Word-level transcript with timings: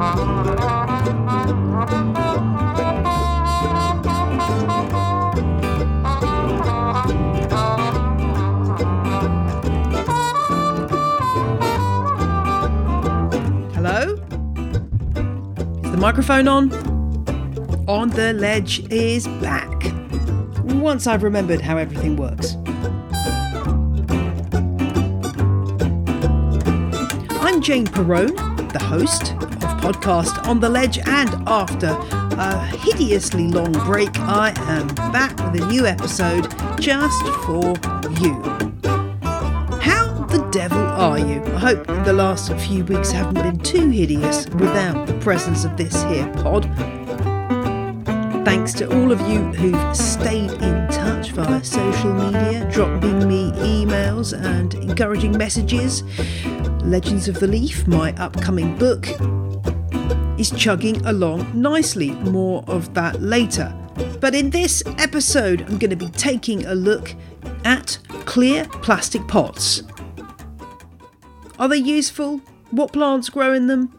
Hello? 0.00 0.14
Is 15.84 15.90
the 15.90 15.98
microphone 15.98 16.48
on? 16.48 16.72
On 17.86 18.08
the 18.08 18.32
Ledge 18.32 18.80
is 18.90 19.28
back. 19.42 19.68
Once 20.64 21.06
I've 21.06 21.22
remembered 21.22 21.60
how 21.60 21.76
everything 21.76 22.16
works. 22.16 22.56
I'm 27.42 27.60
Jane 27.60 27.86
Perrone, 27.86 28.34
the 28.72 28.78
host 28.82 29.34
podcast 29.80 30.46
On 30.46 30.60
the 30.60 30.68
Ledge, 30.68 30.98
and 30.98 31.30
after 31.48 31.88
a 32.38 32.66
hideously 32.66 33.48
long 33.48 33.72
break, 33.72 34.10
I 34.20 34.52
am 34.56 34.88
back 35.10 35.36
with 35.38 35.62
a 35.62 35.66
new 35.66 35.86
episode 35.86 36.48
just 36.78 37.22
for 37.44 37.74
you. 38.20 38.34
How 39.80 40.26
the 40.28 40.46
devil 40.52 40.78
are 40.78 41.18
you? 41.18 41.42
I 41.54 41.58
hope 41.58 41.86
the 42.04 42.12
last 42.12 42.52
few 42.54 42.84
weeks 42.84 43.10
haven't 43.10 43.42
been 43.42 43.58
too 43.58 43.88
hideous 43.88 44.46
without 44.50 45.06
the 45.06 45.14
presence 45.14 45.64
of 45.64 45.76
this 45.76 46.02
here 46.04 46.30
pod. 46.34 46.64
Thanks 48.44 48.72
to 48.74 48.90
all 48.94 49.12
of 49.12 49.20
you 49.22 49.38
who've 49.38 49.96
stayed 49.96 50.52
in 50.52 50.88
touch 50.88 51.30
via 51.30 51.64
social 51.64 52.12
media, 52.12 52.68
dropping 52.70 53.26
me 53.26 53.50
emails 53.52 54.38
and 54.38 54.74
encouraging 54.74 55.36
messages. 55.38 56.02
Legends 56.84 57.28
of 57.28 57.38
the 57.40 57.46
Leaf, 57.46 57.86
my 57.86 58.12
upcoming 58.16 58.76
book, 58.76 59.06
is 60.40 60.50
chugging 60.52 61.04
along 61.04 61.46
nicely. 61.54 62.12
More 62.12 62.64
of 62.66 62.94
that 62.94 63.20
later. 63.20 63.76
But 64.20 64.34
in 64.34 64.48
this 64.48 64.82
episode, 64.96 65.60
I'm 65.62 65.76
going 65.76 65.90
to 65.90 65.96
be 65.96 66.08
taking 66.08 66.64
a 66.64 66.74
look 66.74 67.14
at 67.64 67.98
clear 68.24 68.64
plastic 68.82 69.28
pots. 69.28 69.82
Are 71.58 71.68
they 71.68 71.76
useful? 71.76 72.38
What 72.70 72.94
plants 72.94 73.28
grow 73.28 73.52
in 73.52 73.66
them? 73.66 73.94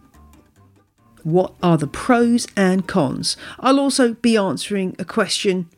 What 1.21 1.53
are 1.61 1.77
the 1.77 1.85
pros 1.85 2.47
and 2.57 2.87
cons? 2.87 3.37
I'll 3.59 3.79
also 3.79 4.15
be 4.15 4.35
answering 4.35 4.95
a 4.97 5.05
question 5.05 5.69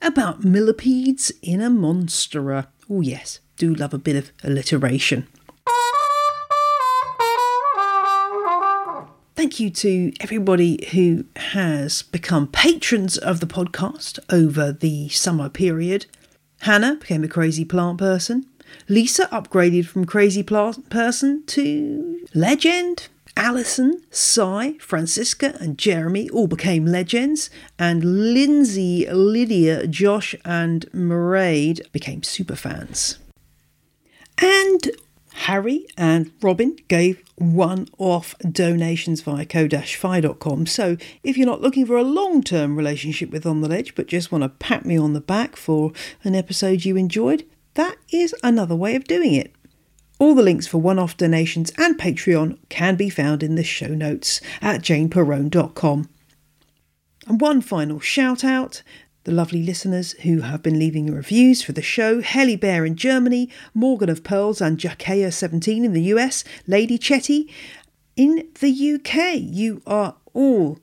about 0.00 0.44
millipedes 0.44 1.32
in 1.42 1.60
a 1.60 1.70
monstera. 1.70 2.68
Oh, 2.88 3.00
yes, 3.00 3.40
do 3.56 3.74
love 3.74 3.92
a 3.92 3.98
bit 3.98 4.14
of 4.14 4.30
alliteration. 4.44 5.26
Thank 9.44 9.60
you 9.60 9.68
to 9.68 10.10
everybody 10.20 10.88
who 10.92 11.26
has 11.36 12.00
become 12.00 12.46
patrons 12.46 13.18
of 13.18 13.40
the 13.40 13.46
podcast 13.46 14.18
over 14.30 14.72
the 14.72 15.10
summer 15.10 15.50
period. 15.50 16.06
Hannah 16.60 16.96
became 16.96 17.24
a 17.24 17.28
crazy 17.28 17.66
plant 17.66 17.98
person. 17.98 18.46
Lisa 18.88 19.26
upgraded 19.26 19.84
from 19.84 20.06
crazy 20.06 20.42
plant 20.42 20.88
person 20.88 21.44
to 21.48 22.26
legend. 22.32 23.08
Alison, 23.36 24.00
Cy, 24.10 24.78
Francisca, 24.80 25.58
and 25.60 25.76
Jeremy 25.76 26.30
all 26.30 26.46
became 26.46 26.86
legends, 26.86 27.50
and 27.78 28.32
Lindsay, 28.32 29.06
Lydia, 29.10 29.86
Josh, 29.86 30.34
and 30.46 30.90
Mairead 30.92 31.92
became 31.92 32.22
super 32.22 32.56
fans. 32.56 33.18
And 34.38 34.90
Harry 35.34 35.86
and 35.96 36.30
Robin 36.40 36.76
gave 36.88 37.22
one 37.36 37.88
off 37.98 38.34
donations 38.38 39.20
via 39.20 39.44
ko-fi.com. 39.44 40.66
So 40.66 40.96
if 41.22 41.36
you're 41.36 41.46
not 41.46 41.60
looking 41.60 41.86
for 41.86 41.96
a 41.96 42.02
long 42.02 42.42
term 42.42 42.76
relationship 42.76 43.30
with 43.30 43.44
On 43.44 43.60
the 43.60 43.68
Ledge, 43.68 43.94
but 43.94 44.06
just 44.06 44.30
want 44.30 44.42
to 44.42 44.48
pat 44.48 44.86
me 44.86 44.96
on 44.96 45.12
the 45.12 45.20
back 45.20 45.56
for 45.56 45.92
an 46.22 46.34
episode 46.34 46.84
you 46.84 46.96
enjoyed, 46.96 47.44
that 47.74 47.96
is 48.12 48.34
another 48.42 48.76
way 48.76 48.94
of 48.94 49.04
doing 49.04 49.34
it. 49.34 49.52
All 50.20 50.34
the 50.34 50.42
links 50.42 50.68
for 50.68 50.78
one 50.78 50.98
off 50.98 51.16
donations 51.16 51.72
and 51.76 51.98
Patreon 51.98 52.58
can 52.68 52.94
be 52.94 53.10
found 53.10 53.42
in 53.42 53.56
the 53.56 53.64
show 53.64 53.88
notes 53.88 54.40
at 54.62 54.80
janeperrone.com. 54.80 56.08
And 57.26 57.40
one 57.40 57.60
final 57.60 57.98
shout 58.00 58.44
out 58.44 58.82
the 59.24 59.32
lovely 59.32 59.62
listeners 59.62 60.12
who 60.22 60.42
have 60.42 60.62
been 60.62 60.78
leaving 60.78 61.12
reviews 61.12 61.62
for 61.62 61.72
the 61.72 61.82
show 61.82 62.20
Helly 62.20 62.56
Bear 62.56 62.84
in 62.84 62.94
Germany, 62.94 63.50
Morgan 63.72 64.10
of 64.10 64.22
Pearls, 64.22 64.60
and 64.60 64.78
Jakea17 64.78 65.84
in 65.84 65.92
the 65.92 66.02
US, 66.02 66.44
Lady 66.66 66.98
Chetty 66.98 67.50
in 68.16 68.46
the 68.60 68.94
UK. 68.94 69.38
You 69.40 69.82
are 69.86 70.16
all 70.34 70.78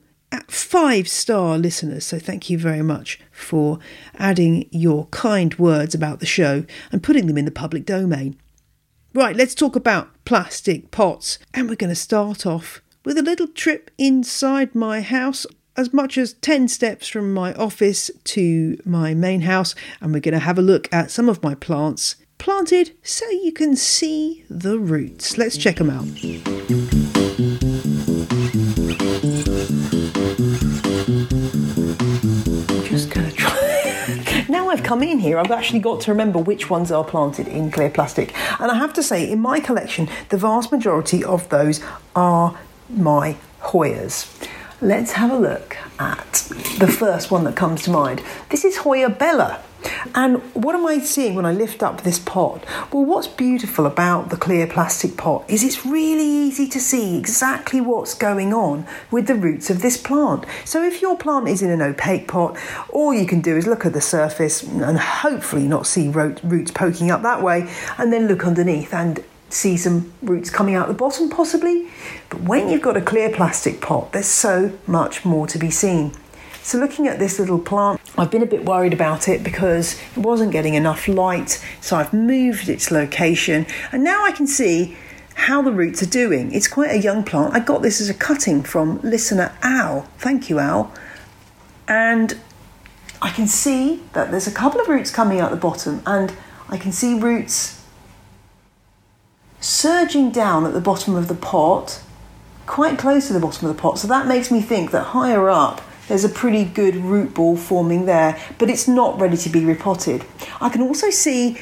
five 0.48 1.08
star 1.08 1.56
listeners, 1.56 2.04
so 2.04 2.18
thank 2.18 2.50
you 2.50 2.58
very 2.58 2.82
much 2.82 3.20
for 3.30 3.78
adding 4.18 4.68
your 4.70 5.06
kind 5.06 5.58
words 5.58 5.94
about 5.94 6.20
the 6.20 6.26
show 6.26 6.64
and 6.90 7.02
putting 7.02 7.26
them 7.26 7.38
in 7.38 7.44
the 7.44 7.50
public 7.50 7.86
domain. 7.86 8.36
Right, 9.14 9.36
let's 9.36 9.54
talk 9.54 9.76
about 9.76 10.10
plastic 10.24 10.90
pots, 10.90 11.38
and 11.54 11.68
we're 11.68 11.76
going 11.76 11.90
to 11.90 11.96
start 11.96 12.46
off 12.46 12.82
with 13.04 13.18
a 13.18 13.22
little 13.22 13.48
trip 13.48 13.90
inside 13.98 14.74
my 14.74 15.00
house. 15.00 15.46
As 15.74 15.90
much 15.90 16.18
as 16.18 16.34
10 16.34 16.68
steps 16.68 17.08
from 17.08 17.32
my 17.32 17.54
office 17.54 18.10
to 18.24 18.78
my 18.84 19.14
main 19.14 19.40
house, 19.40 19.74
and 20.02 20.12
we're 20.12 20.20
going 20.20 20.34
to 20.34 20.38
have 20.38 20.58
a 20.58 20.62
look 20.62 20.86
at 20.92 21.10
some 21.10 21.30
of 21.30 21.42
my 21.42 21.54
plants 21.54 22.16
planted 22.36 22.92
so 23.02 23.26
you 23.30 23.52
can 23.52 23.74
see 23.74 24.44
the 24.50 24.78
roots. 24.78 25.38
Let's 25.38 25.56
check 25.56 25.76
them 25.76 25.88
out. 25.88 26.04
Just 32.84 33.10
gonna 33.10 33.30
try. 33.30 34.44
now 34.50 34.68
I've 34.68 34.82
come 34.82 35.02
in 35.02 35.20
here, 35.20 35.38
I've 35.38 35.50
actually 35.50 35.78
got 35.78 36.02
to 36.02 36.10
remember 36.10 36.38
which 36.38 36.68
ones 36.68 36.92
are 36.92 37.04
planted 37.04 37.48
in 37.48 37.70
clear 37.70 37.88
plastic. 37.88 38.34
And 38.60 38.70
I 38.70 38.74
have 38.74 38.92
to 38.92 39.02
say, 39.02 39.30
in 39.30 39.40
my 39.40 39.58
collection, 39.58 40.10
the 40.28 40.36
vast 40.36 40.70
majority 40.70 41.24
of 41.24 41.48
those 41.48 41.80
are 42.14 42.58
my 42.90 43.36
Hoyas. 43.62 44.28
Let's 44.82 45.12
have 45.12 45.30
a 45.30 45.38
look 45.38 45.76
at 46.00 46.32
the 46.80 46.88
first 46.88 47.30
one 47.30 47.44
that 47.44 47.54
comes 47.54 47.82
to 47.82 47.92
mind. 47.92 48.20
This 48.48 48.64
is 48.64 48.78
Hoya 48.78 49.10
Bella. 49.10 49.62
And 50.12 50.42
what 50.54 50.74
am 50.74 50.84
I 50.84 50.98
seeing 50.98 51.36
when 51.36 51.46
I 51.46 51.52
lift 51.52 51.84
up 51.84 52.00
this 52.00 52.18
pot? 52.18 52.64
Well, 52.92 53.04
what's 53.04 53.28
beautiful 53.28 53.86
about 53.86 54.30
the 54.30 54.36
clear 54.36 54.66
plastic 54.66 55.16
pot 55.16 55.44
is 55.48 55.62
it's 55.62 55.86
really 55.86 56.26
easy 56.26 56.66
to 56.66 56.80
see 56.80 57.16
exactly 57.16 57.80
what's 57.80 58.14
going 58.14 58.52
on 58.52 58.84
with 59.12 59.28
the 59.28 59.36
roots 59.36 59.70
of 59.70 59.82
this 59.82 59.96
plant. 59.96 60.46
So 60.64 60.82
if 60.82 61.00
your 61.00 61.16
plant 61.16 61.46
is 61.46 61.62
in 61.62 61.70
an 61.70 61.80
opaque 61.80 62.26
pot, 62.26 62.58
all 62.88 63.14
you 63.14 63.24
can 63.24 63.40
do 63.40 63.56
is 63.56 63.68
look 63.68 63.86
at 63.86 63.92
the 63.92 64.00
surface 64.00 64.64
and 64.64 64.98
hopefully 64.98 65.68
not 65.68 65.86
see 65.86 66.08
roots 66.08 66.72
poking 66.72 67.12
up 67.12 67.22
that 67.22 67.40
way, 67.40 67.72
and 67.98 68.12
then 68.12 68.26
look 68.26 68.44
underneath 68.44 68.92
and 68.92 69.22
see 69.52 69.76
some 69.76 70.12
roots 70.22 70.50
coming 70.50 70.74
out 70.74 70.88
the 70.88 70.94
bottom 70.94 71.28
possibly. 71.28 71.88
But 72.30 72.42
when 72.42 72.68
you've 72.68 72.82
got 72.82 72.96
a 72.96 73.00
clear 73.00 73.30
plastic 73.30 73.80
pot, 73.80 74.12
there's 74.12 74.26
so 74.26 74.78
much 74.86 75.24
more 75.24 75.46
to 75.46 75.58
be 75.58 75.70
seen. 75.70 76.12
So, 76.62 76.78
looking 76.78 77.08
at 77.08 77.18
this 77.18 77.40
little 77.40 77.58
plant, 77.58 78.00
I've 78.16 78.30
been 78.30 78.42
a 78.42 78.46
bit 78.46 78.64
worried 78.64 78.92
about 78.92 79.28
it 79.28 79.42
because 79.42 80.00
it 80.16 80.18
wasn't 80.18 80.52
getting 80.52 80.74
enough 80.74 81.08
light. 81.08 81.62
So, 81.80 81.96
I've 81.96 82.12
moved 82.12 82.68
its 82.68 82.90
location 82.90 83.66
and 83.90 84.04
now 84.04 84.24
I 84.24 84.30
can 84.30 84.46
see 84.46 84.96
how 85.34 85.60
the 85.60 85.72
roots 85.72 86.02
are 86.02 86.08
doing. 86.08 86.52
It's 86.52 86.68
quite 86.68 86.90
a 86.90 86.98
young 86.98 87.24
plant. 87.24 87.54
I 87.54 87.60
got 87.60 87.82
this 87.82 88.00
as 88.00 88.08
a 88.08 88.14
cutting 88.14 88.62
from 88.62 89.00
listener 89.00 89.52
Al. 89.62 90.02
Thank 90.18 90.48
you, 90.48 90.60
Al. 90.60 90.92
And 91.88 92.38
I 93.20 93.30
can 93.30 93.48
see 93.48 94.02
that 94.12 94.30
there's 94.30 94.46
a 94.46 94.52
couple 94.52 94.80
of 94.80 94.88
roots 94.88 95.10
coming 95.10 95.40
out 95.40 95.50
the 95.50 95.56
bottom, 95.56 96.02
and 96.06 96.32
I 96.68 96.76
can 96.76 96.92
see 96.92 97.18
roots 97.18 97.81
surging 99.62 100.30
down 100.30 100.66
at 100.66 100.74
the 100.74 100.80
bottom 100.80 101.14
of 101.14 101.28
the 101.28 101.34
pot, 101.34 102.02
quite 102.66 102.98
close 102.98 103.28
to 103.28 103.32
the 103.32 103.40
bottom 103.40 103.66
of 103.66 103.74
the 103.74 103.80
pot. 103.80 103.98
So 103.98 104.06
that 104.08 104.26
makes 104.26 104.50
me 104.50 104.60
think 104.60 104.90
that 104.90 105.02
higher 105.04 105.48
up 105.48 105.80
there's 106.08 106.24
a 106.24 106.28
pretty 106.28 106.64
good 106.64 106.96
root 106.96 107.32
ball 107.32 107.56
forming 107.56 108.06
there, 108.06 108.38
but 108.58 108.68
it's 108.68 108.88
not 108.88 109.20
ready 109.20 109.36
to 109.36 109.48
be 109.48 109.64
repotted. 109.64 110.24
I 110.60 110.68
can 110.68 110.82
also 110.82 111.10
see, 111.10 111.58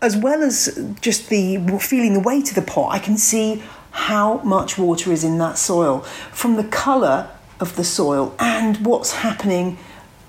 as 0.00 0.16
well 0.16 0.42
as 0.42 0.92
just 1.00 1.28
the 1.28 1.58
feeling 1.78 2.14
the 2.14 2.20
weight 2.20 2.48
of 2.48 2.54
the 2.54 2.62
pot, 2.62 2.92
I 2.92 2.98
can 2.98 3.16
see 3.16 3.62
how 3.90 4.38
much 4.38 4.78
water 4.78 5.12
is 5.12 5.22
in 5.22 5.38
that 5.38 5.58
soil 5.58 6.00
from 6.32 6.56
the 6.56 6.64
colour 6.64 7.30
of 7.60 7.76
the 7.76 7.84
soil 7.84 8.34
and 8.38 8.84
what's 8.84 9.12
happening 9.12 9.76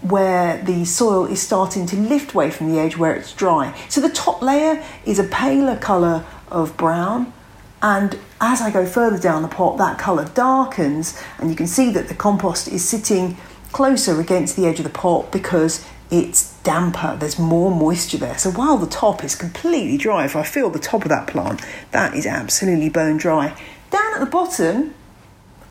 where 0.01 0.61
the 0.63 0.83
soil 0.83 1.25
is 1.25 1.41
starting 1.41 1.85
to 1.85 1.95
lift 1.95 2.33
away 2.33 2.51
from 2.51 2.69
the 2.69 2.77
edge 2.77 2.97
where 2.97 3.15
it's 3.15 3.33
dry. 3.33 3.73
So 3.87 4.01
the 4.01 4.09
top 4.09 4.41
layer 4.41 4.83
is 5.05 5.17
a 5.17 5.23
paler 5.23 5.77
colour 5.77 6.25
of 6.53 6.77
brown 6.77 7.33
and 7.81 8.17
as 8.39 8.61
I 8.61 8.71
go 8.71 8.85
further 8.85 9.19
down 9.19 9.41
the 9.41 9.49
pot 9.49 9.77
that 9.77 9.97
colour 9.97 10.25
darkens 10.33 11.21
and 11.37 11.49
you 11.49 11.55
can 11.55 11.67
see 11.67 11.91
that 11.91 12.07
the 12.07 12.15
compost 12.15 12.69
is 12.69 12.87
sitting 12.87 13.37
closer 13.73 14.21
against 14.21 14.55
the 14.55 14.65
edge 14.65 14.79
of 14.79 14.85
the 14.85 14.89
pot 14.89 15.31
because 15.31 15.85
it's 16.09 16.61
damper, 16.61 17.17
there's 17.19 17.39
more 17.39 17.71
moisture 17.71 18.17
there. 18.17 18.37
So 18.37 18.51
while 18.51 18.77
the 18.77 18.87
top 18.87 19.23
is 19.23 19.35
completely 19.35 19.97
dry, 19.97 20.25
if 20.25 20.35
I 20.35 20.43
feel 20.43 20.69
the 20.69 20.79
top 20.79 21.01
of 21.01 21.09
that 21.09 21.27
plant, 21.27 21.61
that 21.91 22.13
is 22.13 22.25
absolutely 22.27 22.89
bone 22.89 23.17
dry. 23.17 23.57
Down 23.89 24.13
at 24.13 24.19
the 24.19 24.27
bottom, 24.27 24.93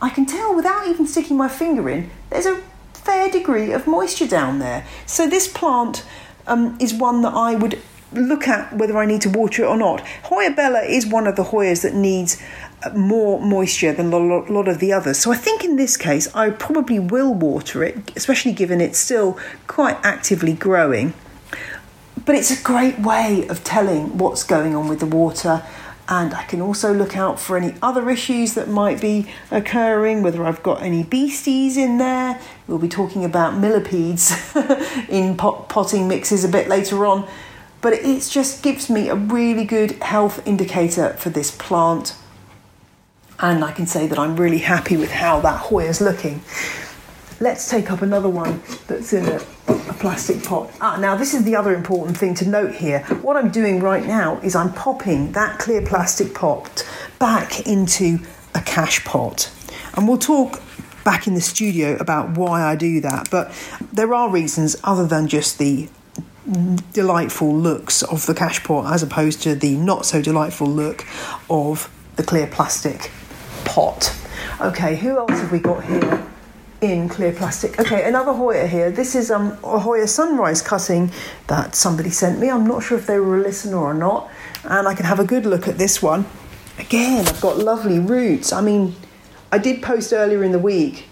I 0.00 0.10
can 0.10 0.26
tell 0.26 0.54
without 0.54 0.88
even 0.88 1.06
sticking 1.06 1.36
my 1.36 1.48
finger 1.48 1.88
in, 1.88 2.10
there's 2.30 2.46
a 2.46 2.60
fair 2.92 3.30
degree 3.30 3.72
of 3.72 3.86
moisture 3.86 4.26
down 4.26 4.58
there. 4.58 4.84
So 5.06 5.28
this 5.28 5.46
plant 5.46 6.04
um, 6.46 6.76
is 6.80 6.92
one 6.92 7.22
that 7.22 7.34
I 7.34 7.54
would 7.54 7.80
look 8.14 8.48
at 8.48 8.72
whether 8.72 8.98
I 8.98 9.06
need 9.06 9.22
to 9.22 9.30
water 9.30 9.64
it 9.64 9.66
or 9.66 9.76
not. 9.76 10.00
Hoya 10.24 10.50
bella 10.50 10.82
is 10.82 11.06
one 11.06 11.26
of 11.26 11.36
the 11.36 11.44
Hoyas 11.44 11.82
that 11.82 11.94
needs 11.94 12.40
uh, 12.82 12.90
more 12.90 13.40
moisture 13.40 13.92
than 13.92 14.12
a 14.12 14.18
lot 14.18 14.68
of 14.68 14.78
the 14.78 14.92
others. 14.92 15.18
So 15.18 15.32
I 15.32 15.36
think 15.36 15.64
in 15.64 15.76
this 15.76 15.96
case 15.96 16.34
I 16.34 16.50
probably 16.50 16.98
will 16.98 17.34
water 17.34 17.82
it, 17.84 18.12
especially 18.16 18.52
given 18.52 18.80
it's 18.80 18.98
still 18.98 19.38
quite 19.66 19.98
actively 20.02 20.52
growing. 20.52 21.14
But 22.24 22.36
it's 22.36 22.50
a 22.50 22.62
great 22.62 22.98
way 23.00 23.46
of 23.48 23.64
telling 23.64 24.18
what's 24.18 24.44
going 24.44 24.76
on 24.76 24.88
with 24.88 25.00
the 25.00 25.06
water 25.06 25.62
and 26.08 26.34
I 26.34 26.42
can 26.44 26.60
also 26.60 26.92
look 26.92 27.16
out 27.16 27.38
for 27.38 27.56
any 27.56 27.74
other 27.80 28.10
issues 28.10 28.54
that 28.54 28.68
might 28.68 29.00
be 29.00 29.30
occurring, 29.50 30.22
whether 30.22 30.44
I've 30.44 30.62
got 30.62 30.82
any 30.82 31.04
beasties 31.04 31.76
in 31.76 31.98
there. 31.98 32.40
We'll 32.66 32.78
be 32.78 32.88
talking 32.88 33.24
about 33.24 33.56
millipedes 33.56 34.54
in 35.08 35.36
pot- 35.36 35.68
potting 35.68 36.08
mixes 36.08 36.44
a 36.44 36.48
bit 36.48 36.68
later 36.68 37.06
on, 37.06 37.28
but 37.82 37.92
it 37.92 38.22
just 38.30 38.62
gives 38.62 38.88
me 38.88 39.08
a 39.08 39.14
really 39.14 39.64
good 39.64 39.92
health 40.02 40.46
indicator 40.46 41.14
for 41.14 41.30
this 41.30 41.50
plant. 41.50 42.16
And 43.40 43.64
I 43.64 43.72
can 43.72 43.86
say 43.86 44.06
that 44.06 44.18
I'm 44.18 44.36
really 44.36 44.58
happy 44.58 44.96
with 44.96 45.10
how 45.10 45.40
that 45.40 45.58
Hoya 45.58 45.88
is 45.88 46.00
looking. 46.00 46.40
Let's 47.40 47.68
take 47.68 47.90
up 47.90 48.00
another 48.00 48.28
one 48.28 48.62
that's 48.86 49.12
in 49.12 49.26
a, 49.26 49.36
a 49.66 49.94
plastic 49.94 50.44
pot. 50.44 50.70
Ah, 50.80 50.96
now 50.96 51.16
this 51.16 51.34
is 51.34 51.42
the 51.42 51.56
other 51.56 51.74
important 51.74 52.16
thing 52.16 52.34
to 52.34 52.48
note 52.48 52.72
here. 52.72 53.00
What 53.20 53.36
I'm 53.36 53.50
doing 53.50 53.80
right 53.80 54.06
now 54.06 54.38
is 54.42 54.54
I'm 54.54 54.72
popping 54.72 55.32
that 55.32 55.58
clear 55.58 55.82
plastic 55.82 56.34
pot 56.34 56.88
back 57.18 57.66
into 57.66 58.20
a 58.54 58.60
cache 58.60 59.04
pot. 59.04 59.50
And 59.94 60.06
we'll 60.06 60.18
talk 60.18 60.62
back 61.04 61.26
in 61.26 61.34
the 61.34 61.40
studio 61.40 61.96
about 61.96 62.38
why 62.38 62.62
I 62.62 62.76
do 62.76 63.00
that, 63.00 63.28
but 63.28 63.52
there 63.92 64.14
are 64.14 64.30
reasons 64.30 64.76
other 64.84 65.04
than 65.04 65.26
just 65.26 65.58
the 65.58 65.88
delightful 66.92 67.54
looks 67.54 68.02
of 68.02 68.26
the 68.26 68.34
cache 68.34 68.62
pot 68.64 68.92
as 68.92 69.02
opposed 69.02 69.42
to 69.42 69.54
the 69.54 69.76
not 69.76 70.04
so 70.04 70.20
delightful 70.20 70.66
look 70.66 71.06
of 71.48 71.90
the 72.16 72.22
clear 72.22 72.46
plastic 72.46 73.10
pot. 73.64 74.14
Okay, 74.60 74.96
who 74.96 75.18
else 75.18 75.30
have 75.32 75.52
we 75.52 75.58
got 75.58 75.84
here? 75.84 76.26
in 76.82 77.08
clear 77.08 77.32
plastic. 77.32 77.78
Okay, 77.78 78.08
another 78.08 78.32
Hoya 78.32 78.66
here. 78.66 78.90
This 78.90 79.14
is 79.14 79.30
um, 79.30 79.56
a 79.62 79.78
Hoya 79.78 80.08
sunrise 80.08 80.60
cutting 80.60 81.12
that 81.46 81.76
somebody 81.76 82.10
sent 82.10 82.40
me. 82.40 82.50
I'm 82.50 82.66
not 82.66 82.82
sure 82.82 82.98
if 82.98 83.06
they 83.06 83.20
were 83.20 83.38
a 83.38 83.40
listener 83.40 83.78
or 83.78 83.94
not. 83.94 84.28
And 84.64 84.88
I 84.88 84.94
can 84.94 85.06
have 85.06 85.20
a 85.20 85.24
good 85.24 85.46
look 85.46 85.68
at 85.68 85.78
this 85.78 86.02
one. 86.02 86.26
Again, 86.78 87.28
I've 87.28 87.40
got 87.40 87.58
lovely 87.58 88.00
roots. 88.00 88.52
I 88.52 88.62
mean, 88.62 88.96
I 89.52 89.58
did 89.58 89.80
post 89.80 90.12
earlier 90.12 90.42
in 90.42 90.50
the 90.50 90.58
week 90.58 91.06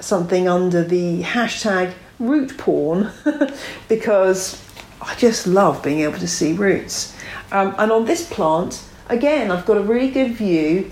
something 0.00 0.48
under 0.48 0.82
the 0.82 1.22
hashtag 1.22 1.94
root 2.18 2.58
porn 2.58 3.12
because 3.88 4.60
I 5.02 5.14
just 5.16 5.46
love 5.46 5.82
being 5.82 6.00
able 6.00 6.18
to 6.18 6.28
see 6.28 6.52
roots. 6.52 7.16
Um, 7.50 7.74
and 7.78 7.90
on 7.90 8.04
this 8.04 8.26
plant, 8.28 8.82
again, 9.08 9.50
I've 9.50 9.66
got 9.66 9.76
a 9.76 9.82
really 9.82 10.10
good 10.10 10.32
view 10.32 10.90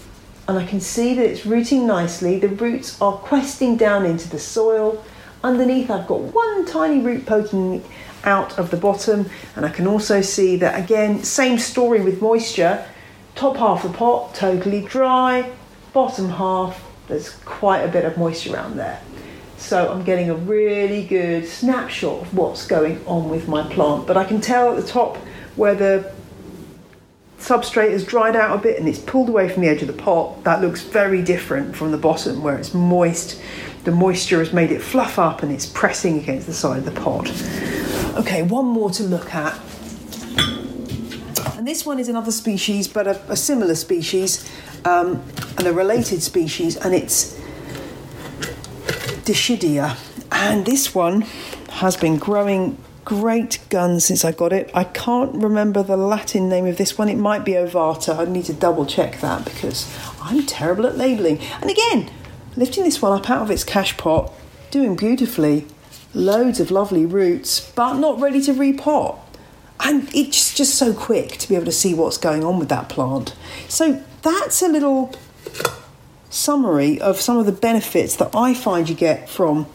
and 0.49 0.59
I 0.59 0.67
can 0.67 0.81
see 0.81 1.15
that 1.15 1.25
it's 1.25 1.47
rooting 1.47 1.87
nicely. 1.87 2.39
The 2.39 2.49
roots 2.49 3.01
are 3.01 3.13
questing 3.13 3.77
down 3.77 4.05
into 4.05 4.29
the 4.29 4.39
soil. 4.39 5.05
Underneath, 5.45 5.91
I've 5.91 6.09
got 6.09 6.21
one 6.21 6.67
tiny 6.67 7.01
root 7.01 7.25
poking 7.25 7.85
out 8.25 8.59
of 8.59 8.71
the 8.71 8.77
bottom, 8.77 9.31
and 9.57 9.65
I 9.65 9.71
can 9.71 9.87
also 9.87 10.21
see 10.21 10.57
that 10.57 10.79
again, 10.83 11.23
same 11.23 11.57
story 11.59 12.01
with 12.03 12.21
moisture. 12.21 12.85
Top 13.37 13.57
half 13.57 13.85
of 13.85 13.93
the 13.93 13.99
pot 13.99 14.35
totally 14.35 14.83
dry, 14.83 15.51
bottom 15.93 16.31
half 16.31 16.85
there's 17.11 17.31
quite 17.45 17.81
a 17.81 17.89
bit 17.89 18.05
of 18.05 18.17
moisture 18.17 18.55
around 18.55 18.77
there. 18.77 19.01
So 19.61 19.93
I'm 19.93 20.03
getting 20.03 20.31
a 20.31 20.35
really 20.35 21.05
good 21.05 21.47
snapshot 21.47 22.23
of 22.23 22.35
what's 22.35 22.67
going 22.67 23.07
on 23.07 23.29
with 23.29 23.47
my 23.47 23.63
plant. 23.73 24.07
But 24.07 24.17
I 24.17 24.25
can 24.25 24.41
tell 24.41 24.71
at 24.71 24.83
the 24.83 24.89
top 24.89 25.17
where 25.55 25.75
the 25.75 26.13
substrate 27.39 27.93
has 27.93 28.05
dried 28.05 28.37
out 28.37 28.59
a 28.59 28.61
bit 28.61 28.79
and 28.79 28.89
it's 28.89 28.99
pulled 28.99 29.29
away 29.29 29.49
from 29.49 29.63
the 29.63 29.69
edge 29.69 29.83
of 29.83 29.87
the 29.87 30.03
pot, 30.03 30.43
that 30.45 30.61
looks 30.61 30.83
very 30.83 31.23
different 31.23 31.77
from 31.77 31.93
the 31.93 31.99
bottom 31.99 32.43
where 32.43 32.57
it's 32.57 32.75
moist. 32.75 33.41
The 33.85 33.93
moisture 33.93 34.39
has 34.41 34.53
made 34.53 34.73
it 34.73 34.83
fluff 34.83 35.19
up 35.19 35.43
and 35.43 35.53
it's 35.53 35.67
pressing 35.67 36.19
against 36.19 36.47
the 36.47 36.53
side 36.53 36.79
of 36.79 36.85
the 36.85 37.01
pot. 37.01 37.31
Okay, 38.19 38.43
one 38.43 38.67
more 38.67 38.91
to 38.91 39.03
look 39.03 39.35
at. 39.35 39.59
And 41.57 41.67
this 41.67 41.87
one 41.87 41.99
is 41.99 42.09
another 42.09 42.33
species, 42.33 42.89
but 42.89 43.07
a, 43.07 43.21
a 43.31 43.37
similar 43.37 43.75
species 43.75 44.51
um, 44.85 45.23
and 45.59 45.67
a 45.67 45.73
related 45.73 46.23
species, 46.23 46.77
and 46.77 46.95
it's 46.95 47.40
Dischidia. 49.25 49.97
And 50.33 50.67
this 50.67 50.95
one 50.95 51.23
has 51.71 51.97
been 51.97 52.17
growing 52.17 52.77
great 53.05 53.59
gun 53.71 53.99
since 54.01 54.25
I 54.25 54.33
got 54.33 54.53
it. 54.53 54.71
I 54.75 54.85
can't 54.85 55.35
remember 55.35 55.83
the 55.83 55.97
Latin 55.97 56.49
name 56.49 56.67
of 56.67 56.77
this 56.77 56.97
one. 56.99 57.09
It 57.09 57.17
might 57.17 57.45
be 57.45 57.53
Ovata. 57.53 58.19
I 58.19 58.31
need 58.31 58.45
to 58.45 58.53
double 58.53 58.87
check 58.87 59.21
that 59.21 59.45
because 59.45 59.93
I'm 60.23 60.47
terrible 60.47 60.87
at 60.87 60.97
labelling. 60.97 61.41
And 61.61 61.71
again, 61.71 62.11
lifting 62.57 62.85
this 62.85 63.03
one 63.03 63.19
up 63.19 63.29
out 63.29 63.43
of 63.43 63.51
its 63.51 63.65
cache 63.65 63.97
pot, 63.97 64.33
doing 64.71 64.97
beautifully. 64.97 65.67
Loads 66.13 66.59
of 66.59 66.71
lovely 66.71 67.07
roots, 67.07 67.73
but 67.73 67.95
not 67.95 68.21
ready 68.21 68.43
to 68.43 68.53
repot. 68.53 69.19
And 69.83 70.09
it's 70.15 70.55
just 70.55 70.75
so 70.75 70.93
quick 70.93 71.39
to 71.39 71.49
be 71.49 71.55
able 71.55 71.67
to 71.67 71.73
see 71.73 71.95
what's 71.95 72.19
going 72.19 72.45
on 72.45 72.59
with 72.59 72.69
that 72.69 72.89
plant. 72.89 73.35
So 73.69 74.03
that's 74.23 74.61
a 74.61 74.69
little 74.69 75.15
summary 76.31 77.01
of 77.01 77.21
some 77.21 77.37
of 77.37 77.47
the 77.47 77.53
benefits 77.53 78.17
that 78.17 78.31
I 78.35 78.55
find 78.55 78.89
you 78.89 78.95
get 78.95 79.29
from 79.29 79.67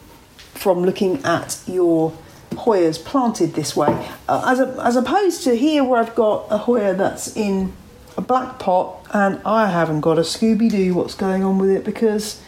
from 0.54 0.82
looking 0.82 1.22
at 1.22 1.60
your 1.66 2.16
Hoyas 2.52 3.02
planted 3.04 3.54
this 3.54 3.76
way, 3.76 4.08
uh, 4.28 4.44
as, 4.46 4.58
a, 4.58 4.82
as 4.82 4.96
opposed 4.96 5.44
to 5.44 5.54
here 5.54 5.84
where 5.84 6.00
I've 6.00 6.14
got 6.14 6.46
a 6.50 6.58
Hoya 6.58 6.94
that's 6.94 7.36
in 7.36 7.74
a 8.16 8.22
black 8.22 8.58
pot 8.58 9.06
and 9.12 9.40
I 9.44 9.68
haven't 9.68 10.00
got 10.00 10.18
a 10.18 10.22
Scooby 10.22 10.70
Doo 10.70 10.94
what's 10.94 11.14
going 11.14 11.44
on 11.44 11.58
with 11.58 11.70
it 11.70 11.84
because 11.84 12.40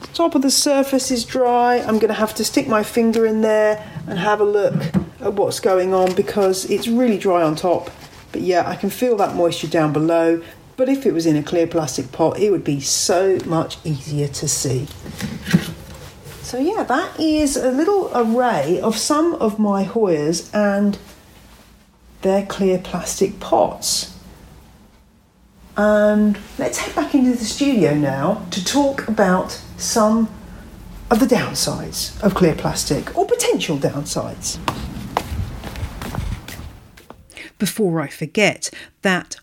the 0.00 0.08
top 0.08 0.34
of 0.34 0.42
the 0.42 0.50
surface 0.50 1.10
is 1.10 1.24
dry. 1.24 1.76
I'm 1.76 1.98
going 1.98 2.08
to 2.08 2.14
have 2.14 2.34
to 2.34 2.44
stick 2.44 2.68
my 2.68 2.82
finger 2.82 3.24
in 3.24 3.40
there 3.40 3.86
and 4.06 4.18
have 4.18 4.40
a 4.40 4.44
look 4.44 4.74
at 5.20 5.32
what's 5.34 5.60
going 5.60 5.94
on 5.94 6.14
because 6.14 6.66
it's 6.70 6.88
really 6.88 7.18
dry 7.18 7.42
on 7.42 7.56
top. 7.56 7.90
But 8.32 8.42
yeah, 8.42 8.68
I 8.68 8.76
can 8.76 8.90
feel 8.90 9.16
that 9.16 9.34
moisture 9.34 9.68
down 9.68 9.92
below. 9.92 10.42
But 10.80 10.88
if 10.88 11.04
it 11.04 11.12
was 11.12 11.26
in 11.26 11.36
a 11.36 11.42
clear 11.42 11.66
plastic 11.66 12.10
pot, 12.10 12.40
it 12.40 12.50
would 12.50 12.64
be 12.64 12.80
so 12.80 13.38
much 13.44 13.76
easier 13.84 14.28
to 14.28 14.48
see. 14.48 14.86
So 16.40 16.56
yeah, 16.56 16.84
that 16.84 17.20
is 17.20 17.58
a 17.58 17.70
little 17.70 18.10
array 18.14 18.80
of 18.80 18.96
some 18.96 19.34
of 19.34 19.58
my 19.58 19.84
Hoyas 19.84 20.48
and 20.54 20.96
their 22.22 22.46
clear 22.46 22.78
plastic 22.78 23.40
pots. 23.40 24.16
And 25.76 26.38
let's 26.58 26.78
head 26.78 26.96
back 26.96 27.14
into 27.14 27.32
the 27.32 27.44
studio 27.44 27.94
now 27.94 28.46
to 28.50 28.64
talk 28.64 29.06
about 29.06 29.62
some 29.76 30.30
of 31.10 31.20
the 31.20 31.26
downsides 31.26 32.18
of 32.22 32.34
clear 32.34 32.54
plastic 32.54 33.14
or 33.18 33.26
potential 33.26 33.76
downsides. 33.76 34.58
Before 37.58 38.00
I 38.00 38.08
forget, 38.08 38.70
that 39.02 39.36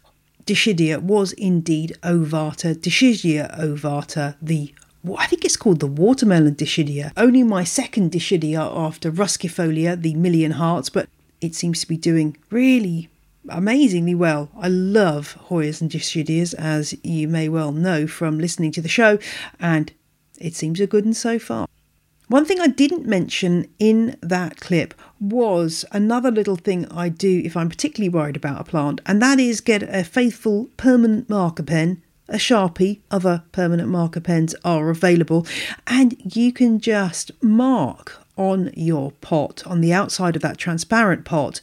Dischidia 0.47 1.01
was 1.01 1.33
indeed 1.33 1.97
Ovata, 2.03 2.73
Dischidia 2.73 3.53
ovata, 3.59 4.37
the 4.41 4.73
I 5.17 5.27
think 5.27 5.43
it's 5.43 5.57
called 5.57 5.81
the 5.81 5.87
watermelon 5.87 6.55
dischidia. 6.55 7.11
Only 7.17 7.43
my 7.43 7.65
second 7.65 8.11
dischidia 8.11 8.59
after 8.59 9.11
ruscifolia, 9.11 10.01
the 10.01 10.15
Million 10.15 10.51
Hearts, 10.51 10.89
but 10.89 11.09
it 11.41 11.53
seems 11.53 11.81
to 11.81 11.87
be 11.87 11.97
doing 11.97 12.37
really 12.49 13.09
amazingly 13.49 14.15
well. 14.15 14.49
I 14.57 14.69
love 14.69 15.37
Hoyas 15.49 15.81
and 15.81 15.91
dischidias, 15.91 16.53
as 16.53 16.95
you 17.03 17.27
may 17.27 17.49
well 17.49 17.73
know 17.73 18.07
from 18.07 18.39
listening 18.39 18.71
to 18.71 18.81
the 18.81 18.89
show, 18.89 19.19
and 19.59 19.91
it 20.39 20.55
seems 20.55 20.79
a 20.79 20.87
good 20.87 21.03
one 21.05 21.13
so 21.13 21.39
far. 21.39 21.67
One 22.29 22.43
thing 22.43 22.59
I 22.59 22.67
didn't 22.67 23.05
mention 23.05 23.69
in 23.79 24.17
that 24.21 24.59
clip 24.59 24.93
was 25.17 25.85
another 25.93 26.29
little 26.29 26.57
thing 26.57 26.85
I 26.91 27.07
do 27.07 27.41
if 27.45 27.55
I'm 27.55 27.69
particularly 27.69 28.09
worried 28.09 28.35
about 28.35 28.59
a 28.59 28.65
plant, 28.65 28.99
and 29.05 29.21
that 29.21 29.39
is 29.39 29.61
get 29.61 29.81
a 29.83 30.03
faithful 30.03 30.67
permanent 30.75 31.29
marker 31.29 31.63
pen. 31.63 32.01
A 32.27 32.35
Sharpie, 32.35 32.99
other 33.09 33.43
permanent 33.53 33.87
marker 33.87 34.19
pens 34.19 34.53
are 34.65 34.89
available, 34.89 35.47
and 35.87 36.17
you 36.35 36.51
can 36.51 36.81
just 36.81 37.31
mark 37.41 38.21
on 38.35 38.71
your 38.75 39.11
pot, 39.21 39.63
on 39.65 39.79
the 39.79 39.93
outside 39.93 40.35
of 40.35 40.41
that 40.41 40.57
transparent 40.57 41.23
pot, 41.23 41.61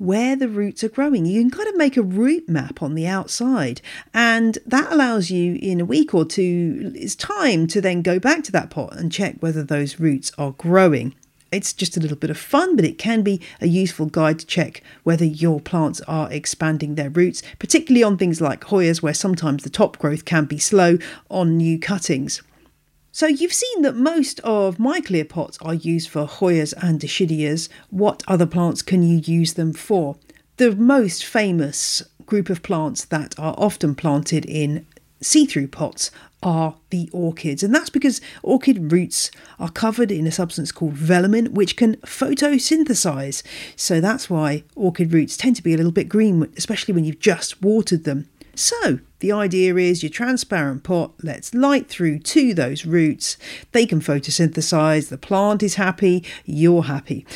where 0.00 0.34
the 0.34 0.48
roots 0.48 0.82
are 0.82 0.88
growing. 0.88 1.26
You 1.26 1.42
can 1.42 1.50
kind 1.50 1.68
of 1.68 1.76
make 1.76 1.98
a 1.98 2.02
root 2.02 2.48
map 2.48 2.82
on 2.82 2.94
the 2.94 3.06
outside, 3.06 3.82
and 4.14 4.56
that 4.64 4.90
allows 4.90 5.30
you 5.30 5.58
in 5.60 5.78
a 5.78 5.84
week 5.84 6.14
or 6.14 6.24
two, 6.24 6.90
it's 6.96 7.14
time 7.14 7.66
to 7.66 7.82
then 7.82 8.00
go 8.00 8.18
back 8.18 8.42
to 8.44 8.52
that 8.52 8.70
pot 8.70 8.96
and 8.96 9.12
check 9.12 9.36
whether 9.40 9.62
those 9.62 10.00
roots 10.00 10.32
are 10.38 10.52
growing. 10.52 11.14
It's 11.52 11.74
just 11.74 11.98
a 11.98 12.00
little 12.00 12.16
bit 12.16 12.30
of 12.30 12.38
fun, 12.38 12.76
but 12.76 12.84
it 12.86 12.96
can 12.96 13.20
be 13.22 13.42
a 13.60 13.66
useful 13.66 14.06
guide 14.06 14.38
to 14.38 14.46
check 14.46 14.82
whether 15.02 15.24
your 15.24 15.60
plants 15.60 16.00
are 16.02 16.32
expanding 16.32 16.94
their 16.94 17.10
roots, 17.10 17.42
particularly 17.58 18.02
on 18.02 18.16
things 18.16 18.40
like 18.40 18.62
Hoyas, 18.62 19.02
where 19.02 19.12
sometimes 19.12 19.64
the 19.64 19.70
top 19.70 19.98
growth 19.98 20.24
can 20.24 20.46
be 20.46 20.58
slow 20.58 20.96
on 21.28 21.58
new 21.58 21.78
cuttings. 21.78 22.40
So 23.20 23.26
you've 23.26 23.52
seen 23.52 23.82
that 23.82 23.96
most 23.96 24.40
of 24.44 24.78
my 24.78 25.02
clear 25.02 25.26
pots 25.26 25.58
are 25.60 25.74
used 25.74 26.08
for 26.08 26.26
Hoyas 26.26 26.72
and 26.82 26.98
Dischidias. 26.98 27.68
What 27.90 28.22
other 28.26 28.46
plants 28.46 28.80
can 28.80 29.02
you 29.02 29.18
use 29.18 29.52
them 29.52 29.74
for? 29.74 30.16
The 30.56 30.74
most 30.74 31.26
famous 31.26 32.02
group 32.24 32.48
of 32.48 32.62
plants 32.62 33.04
that 33.04 33.38
are 33.38 33.54
often 33.58 33.94
planted 33.94 34.46
in 34.46 34.86
see 35.20 35.44
through 35.44 35.68
pots 35.68 36.10
are 36.42 36.76
the 36.88 37.10
orchids, 37.12 37.62
and 37.62 37.74
that's 37.74 37.90
because 37.90 38.22
orchid 38.42 38.90
roots 38.90 39.30
are 39.58 39.70
covered 39.70 40.10
in 40.10 40.26
a 40.26 40.32
substance 40.32 40.72
called 40.72 40.94
velamen, 40.94 41.48
which 41.48 41.76
can 41.76 41.96
photosynthesize. 41.96 43.42
So 43.76 44.00
that's 44.00 44.30
why 44.30 44.64
orchid 44.74 45.12
roots 45.12 45.36
tend 45.36 45.56
to 45.56 45.62
be 45.62 45.74
a 45.74 45.76
little 45.76 45.92
bit 45.92 46.08
green, 46.08 46.50
especially 46.56 46.94
when 46.94 47.04
you've 47.04 47.20
just 47.20 47.60
watered 47.60 48.04
them. 48.04 48.30
So 48.60 48.98
the 49.20 49.32
idea 49.32 49.74
is 49.76 50.02
your 50.02 50.10
transparent 50.10 50.84
pot 50.84 51.12
lets 51.24 51.54
light 51.54 51.88
through 51.88 52.18
to 52.18 52.52
those 52.52 52.84
roots. 52.84 53.38
They 53.72 53.86
can 53.86 54.00
photosynthesize, 54.00 55.08
the 55.08 55.16
plant 55.16 55.62
is 55.62 55.76
happy, 55.76 56.24
you're 56.44 56.82
happy 56.82 57.26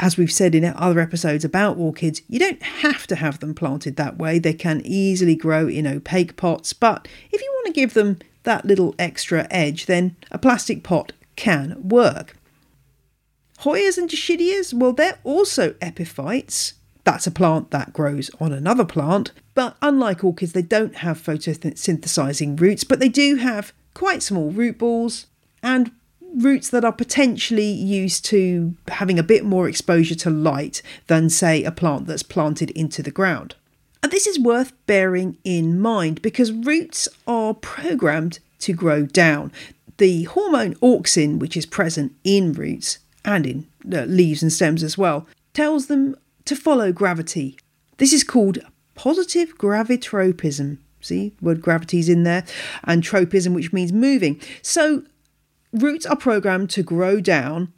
as 0.00 0.16
we've 0.16 0.32
said 0.32 0.52
in 0.52 0.64
other 0.64 0.98
episodes 0.98 1.44
about 1.44 1.78
orchids, 1.78 2.22
you 2.26 2.36
don't 2.36 2.60
have 2.60 3.06
to 3.06 3.14
have 3.14 3.38
them 3.38 3.54
planted 3.54 3.94
that 3.94 4.18
way. 4.18 4.40
They 4.40 4.52
can 4.52 4.82
easily 4.84 5.36
grow 5.36 5.68
in 5.68 5.86
opaque 5.86 6.36
pots, 6.36 6.72
but 6.72 7.06
if 7.30 7.40
you 7.40 7.48
want 7.54 7.66
to 7.66 7.80
give 7.80 7.94
them 7.94 8.18
that 8.42 8.64
little 8.64 8.96
extra 8.98 9.46
edge, 9.48 9.86
then 9.86 10.16
a 10.32 10.38
plastic 10.38 10.82
pot 10.82 11.12
can 11.36 11.76
work. 11.88 12.36
Hoyas 13.60 13.96
and 13.96 14.10
Dischidias, 14.10 14.74
well, 14.74 14.92
they're 14.92 15.20
also 15.22 15.76
epiphytes. 15.80 16.74
That's 17.04 17.26
a 17.26 17.32
plant 17.32 17.70
that 17.72 17.92
grows 17.92 18.30
on 18.40 18.52
another 18.52 18.84
plant, 18.84 19.32
but 19.54 19.76
unlike 19.82 20.22
orchids, 20.22 20.52
they 20.52 20.62
don't 20.62 20.96
have 20.96 21.20
photosynthesizing 21.20 22.60
roots, 22.60 22.84
but 22.84 23.00
they 23.00 23.08
do 23.08 23.36
have 23.36 23.72
quite 23.94 24.22
small 24.22 24.50
root 24.50 24.78
balls 24.78 25.26
and 25.62 25.90
roots 26.36 26.70
that 26.70 26.84
are 26.84 26.92
potentially 26.92 27.70
used 27.70 28.24
to 28.26 28.74
having 28.88 29.18
a 29.18 29.24
bit 29.24 29.44
more 29.44 29.68
exposure 29.68 30.14
to 30.14 30.30
light 30.30 30.80
than, 31.06 31.28
say, 31.28 31.62
a 31.64 31.72
plant 31.72 32.06
that's 32.06 32.22
planted 32.22 32.70
into 32.70 33.02
the 33.02 33.10
ground. 33.10 33.54
And 34.02 34.10
this 34.10 34.26
is 34.26 34.38
worth 34.38 34.72
bearing 34.86 35.36
in 35.44 35.80
mind 35.80 36.22
because 36.22 36.50
roots 36.50 37.08
are 37.26 37.54
programmed 37.54 38.38
to 38.60 38.72
grow 38.72 39.06
down. 39.06 39.52
The 39.98 40.24
hormone 40.24 40.74
auxin, 40.76 41.38
which 41.38 41.56
is 41.56 41.66
present 41.66 42.14
in 42.24 42.52
roots 42.52 42.98
and 43.24 43.46
in 43.46 43.66
uh, 43.92 44.04
leaves 44.04 44.42
and 44.42 44.52
stems 44.52 44.82
as 44.82 44.98
well, 44.98 45.26
tells 45.52 45.86
them 45.86 46.16
to 46.44 46.56
follow 46.56 46.92
gravity. 46.92 47.58
This 47.98 48.12
is 48.12 48.24
called 48.24 48.58
positive 48.94 49.56
gravitropism. 49.58 50.78
See, 51.00 51.34
word 51.40 51.60
gravity's 51.60 52.08
in 52.08 52.22
there, 52.22 52.44
and 52.84 53.02
tropism, 53.02 53.54
which 53.54 53.72
means 53.72 53.92
moving. 53.92 54.40
So 54.62 55.02
roots 55.72 56.06
are 56.06 56.16
programmed 56.16 56.70
to 56.70 56.82
grow 56.82 57.20
down 57.20 57.72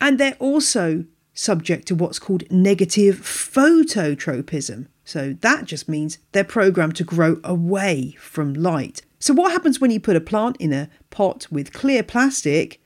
and 0.00 0.18
they're 0.18 0.36
also 0.38 1.04
subject 1.34 1.86
to 1.88 1.94
what's 1.94 2.18
called 2.18 2.50
negative 2.50 3.16
phototropism. 3.16 4.86
So 5.04 5.36
that 5.40 5.64
just 5.64 5.88
means 5.88 6.18
they're 6.32 6.44
programmed 6.44 6.96
to 6.96 7.04
grow 7.04 7.40
away 7.44 8.16
from 8.18 8.54
light. 8.54 9.02
So, 9.18 9.32
what 9.34 9.52
happens 9.52 9.80
when 9.80 9.90
you 9.90 10.00
put 10.00 10.16
a 10.16 10.20
plant 10.20 10.56
in 10.58 10.72
a 10.72 10.90
pot 11.10 11.46
with 11.50 11.72
clear 11.72 12.02
plastic? 12.02 12.82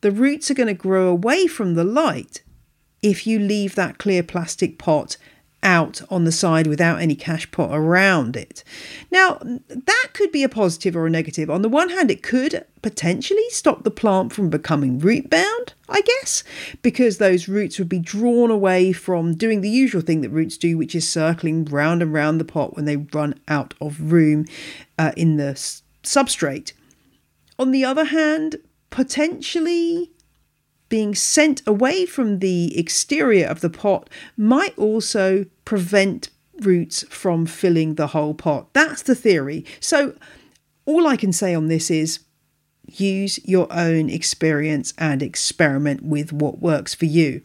The 0.00 0.10
roots 0.10 0.50
are 0.50 0.54
going 0.54 0.66
to 0.68 0.74
grow 0.74 1.08
away 1.08 1.46
from 1.46 1.74
the 1.74 1.84
light 1.84 2.42
if 3.02 3.26
you 3.26 3.38
leave 3.38 3.74
that 3.74 3.98
clear 3.98 4.22
plastic 4.22 4.78
pot 4.78 5.16
out 5.62 6.00
on 6.10 6.24
the 6.24 6.32
side 6.32 6.66
without 6.66 7.00
any 7.00 7.14
cache 7.14 7.50
pot 7.50 7.70
around 7.72 8.36
it. 8.36 8.62
Now, 9.10 9.38
that 9.42 10.08
could 10.12 10.30
be 10.30 10.44
a 10.44 10.48
positive 10.48 10.94
or 10.94 11.06
a 11.06 11.10
negative. 11.10 11.50
On 11.50 11.62
the 11.62 11.68
one 11.68 11.88
hand, 11.88 12.10
it 12.10 12.22
could 12.22 12.64
potentially 12.82 13.48
stop 13.50 13.82
the 13.82 13.90
plant 13.90 14.32
from 14.32 14.48
becoming 14.48 14.98
root 15.00 15.28
bound, 15.28 15.74
I 15.88 16.02
guess, 16.02 16.44
because 16.82 17.18
those 17.18 17.48
roots 17.48 17.78
would 17.78 17.88
be 17.88 17.98
drawn 17.98 18.50
away 18.50 18.92
from 18.92 19.34
doing 19.34 19.60
the 19.60 19.70
usual 19.70 20.02
thing 20.02 20.20
that 20.20 20.30
roots 20.30 20.56
do, 20.56 20.78
which 20.78 20.94
is 20.94 21.08
circling 21.08 21.64
round 21.64 22.00
and 22.00 22.12
round 22.12 22.40
the 22.40 22.44
pot 22.44 22.76
when 22.76 22.84
they 22.84 22.96
run 22.96 23.34
out 23.48 23.74
of 23.80 24.12
room 24.12 24.46
uh, 24.98 25.12
in 25.16 25.36
the 25.36 25.54
substrate. 26.04 26.72
On 27.58 27.72
the 27.72 27.84
other 27.84 28.04
hand, 28.04 28.56
potentially 28.90 30.12
being 30.88 31.14
sent 31.14 31.62
away 31.66 32.06
from 32.06 32.38
the 32.38 32.78
exterior 32.78 33.46
of 33.46 33.60
the 33.60 33.70
pot 33.70 34.08
might 34.36 34.76
also 34.78 35.46
prevent 35.64 36.28
roots 36.60 37.04
from 37.08 37.46
filling 37.46 37.94
the 37.94 38.08
whole 38.08 38.34
pot. 38.34 38.72
That's 38.72 39.02
the 39.02 39.14
theory. 39.14 39.64
So, 39.80 40.14
all 40.84 41.06
I 41.06 41.16
can 41.16 41.32
say 41.32 41.54
on 41.54 41.68
this 41.68 41.90
is 41.90 42.20
use 42.86 43.44
your 43.44 43.66
own 43.72 44.08
experience 44.08 44.94
and 44.96 45.22
experiment 45.22 46.02
with 46.02 46.32
what 46.32 46.60
works 46.60 46.94
for 46.94 47.06
you. 47.06 47.42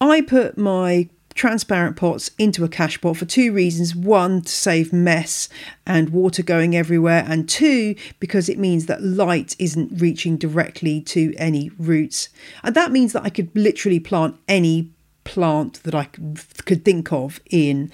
I 0.00 0.20
put 0.20 0.58
my 0.58 1.08
transparent 1.34 1.96
pots 1.96 2.30
into 2.38 2.64
a 2.64 2.68
cache 2.68 3.00
pot 3.00 3.16
for 3.16 3.24
two 3.24 3.52
reasons 3.52 3.94
one 3.94 4.42
to 4.42 4.52
save 4.52 4.92
mess 4.92 5.48
and 5.86 6.10
water 6.10 6.42
going 6.42 6.76
everywhere 6.76 7.24
and 7.26 7.48
two 7.48 7.94
because 8.20 8.48
it 8.48 8.58
means 8.58 8.86
that 8.86 9.02
light 9.02 9.56
isn't 9.58 10.00
reaching 10.00 10.36
directly 10.36 11.00
to 11.00 11.34
any 11.36 11.70
roots 11.78 12.28
and 12.62 12.74
that 12.74 12.92
means 12.92 13.12
that 13.12 13.24
i 13.24 13.28
could 13.28 13.50
literally 13.56 14.00
plant 14.00 14.36
any 14.48 14.90
plant 15.24 15.82
that 15.82 15.94
i 15.94 16.04
could 16.04 16.84
think 16.84 17.12
of 17.12 17.40
in 17.50 17.90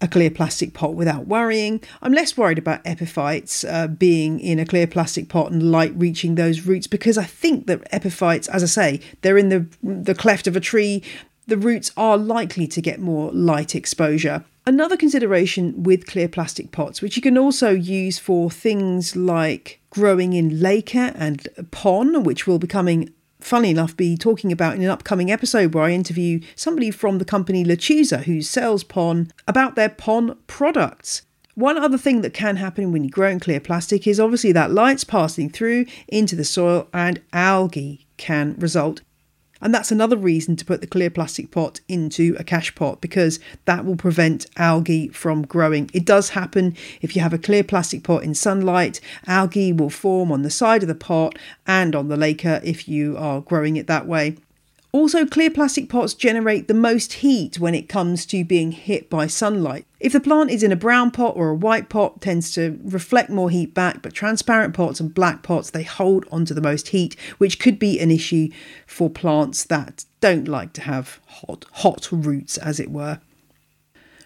a 0.00 0.08
clear 0.08 0.30
plastic 0.30 0.74
pot 0.74 0.94
without 0.94 1.26
worrying. 1.26 1.82
I'm 2.02 2.12
less 2.12 2.36
worried 2.36 2.58
about 2.58 2.84
epiphytes 2.84 3.64
uh, 3.64 3.88
being 3.88 4.38
in 4.38 4.58
a 4.58 4.66
clear 4.66 4.86
plastic 4.86 5.28
pot 5.28 5.50
and 5.50 5.72
light 5.72 5.92
reaching 5.96 6.34
those 6.36 6.66
roots 6.66 6.86
because 6.86 7.18
I 7.18 7.24
think 7.24 7.66
that 7.66 7.82
epiphytes, 7.92 8.48
as 8.48 8.62
I 8.62 8.66
say, 8.66 9.00
they're 9.22 9.38
in 9.38 9.48
the 9.48 9.66
the 9.82 10.14
cleft 10.14 10.46
of 10.46 10.56
a 10.56 10.60
tree 10.60 11.02
the 11.48 11.56
roots 11.56 11.90
are 11.96 12.16
likely 12.16 12.66
to 12.68 12.80
get 12.80 13.00
more 13.00 13.32
light 13.32 13.74
exposure. 13.74 14.44
Another 14.66 14.98
consideration 14.98 15.82
with 15.82 16.06
clear 16.06 16.28
plastic 16.28 16.72
pots, 16.72 17.00
which 17.00 17.16
you 17.16 17.22
can 17.22 17.38
also 17.38 17.70
use 17.70 18.18
for 18.18 18.50
things 18.50 19.16
like 19.16 19.80
growing 19.88 20.34
in 20.34 20.50
Leca 20.50 21.14
and 21.16 21.48
Pon, 21.70 22.22
which 22.22 22.46
will 22.46 22.58
be 22.58 22.66
coming 22.66 23.12
funnily 23.40 23.70
enough, 23.70 23.96
be 23.96 24.16
talking 24.16 24.52
about 24.52 24.74
in 24.74 24.82
an 24.82 24.90
upcoming 24.90 25.30
episode 25.30 25.72
where 25.72 25.84
I 25.84 25.92
interview 25.92 26.40
somebody 26.54 26.90
from 26.90 27.16
the 27.16 27.24
company 27.24 27.64
Lechuza 27.64 28.24
who 28.24 28.42
sells 28.42 28.84
Pon 28.84 29.30
about 29.46 29.74
their 29.74 29.88
Pon 29.88 30.36
products. 30.48 31.22
One 31.54 31.78
other 31.78 31.98
thing 31.98 32.20
that 32.20 32.34
can 32.34 32.56
happen 32.56 32.92
when 32.92 33.04
you 33.04 33.10
grow 33.10 33.30
in 33.30 33.40
clear 33.40 33.58
plastic 33.58 34.06
is 34.06 34.20
obviously 34.20 34.52
that 34.52 34.70
light's 34.70 35.02
passing 35.02 35.48
through 35.48 35.86
into 36.08 36.36
the 36.36 36.44
soil 36.44 36.88
and 36.92 37.22
algae 37.32 38.06
can 38.16 38.54
result 38.58 39.00
and 39.60 39.74
that's 39.74 39.90
another 39.92 40.16
reason 40.16 40.56
to 40.56 40.64
put 40.64 40.80
the 40.80 40.86
clear 40.86 41.10
plastic 41.10 41.50
pot 41.50 41.80
into 41.88 42.36
a 42.38 42.44
cache 42.44 42.74
pot 42.74 43.00
because 43.00 43.40
that 43.64 43.84
will 43.84 43.96
prevent 43.96 44.46
algae 44.56 45.08
from 45.08 45.42
growing. 45.42 45.90
It 45.94 46.04
does 46.04 46.30
happen 46.30 46.76
if 47.00 47.14
you 47.14 47.22
have 47.22 47.32
a 47.32 47.38
clear 47.38 47.64
plastic 47.64 48.02
pot 48.02 48.24
in 48.24 48.34
sunlight, 48.34 49.00
algae 49.26 49.72
will 49.72 49.90
form 49.90 50.32
on 50.32 50.42
the 50.42 50.50
side 50.50 50.82
of 50.82 50.88
the 50.88 50.94
pot 50.94 51.38
and 51.66 51.94
on 51.94 52.08
the 52.08 52.16
Leca 52.16 52.58
uh, 52.58 52.60
if 52.64 52.88
you 52.88 53.16
are 53.16 53.40
growing 53.40 53.76
it 53.76 53.86
that 53.86 54.06
way. 54.06 54.36
Also, 54.90 55.26
clear 55.26 55.50
plastic 55.50 55.88
pots 55.88 56.14
generate 56.14 56.66
the 56.66 56.74
most 56.74 57.14
heat 57.14 57.58
when 57.58 57.74
it 57.74 57.90
comes 57.90 58.24
to 58.24 58.42
being 58.42 58.72
hit 58.72 59.10
by 59.10 59.26
sunlight. 59.26 59.84
If 60.00 60.12
the 60.14 60.20
plant 60.20 60.50
is 60.50 60.62
in 60.62 60.72
a 60.72 60.76
brown 60.76 61.10
pot 61.10 61.36
or 61.36 61.50
a 61.50 61.54
white 61.54 61.90
pot, 61.90 62.22
tends 62.22 62.52
to 62.52 62.80
reflect 62.82 63.28
more 63.28 63.50
heat 63.50 63.74
back, 63.74 64.00
but 64.00 64.14
transparent 64.14 64.74
pots 64.74 64.98
and 64.98 65.12
black 65.12 65.42
pots 65.42 65.70
they 65.70 65.82
hold 65.82 66.24
onto 66.32 66.54
the 66.54 66.62
most 66.62 66.88
heat, 66.88 67.16
which 67.36 67.58
could 67.58 67.78
be 67.78 68.00
an 68.00 68.10
issue 68.10 68.48
for 68.86 69.10
plants 69.10 69.62
that 69.64 70.06
don't 70.20 70.48
like 70.48 70.72
to 70.72 70.80
have 70.82 71.20
hot 71.26 71.66
hot 71.72 72.08
roots 72.10 72.56
as 72.56 72.80
it 72.80 72.90
were. 72.90 73.20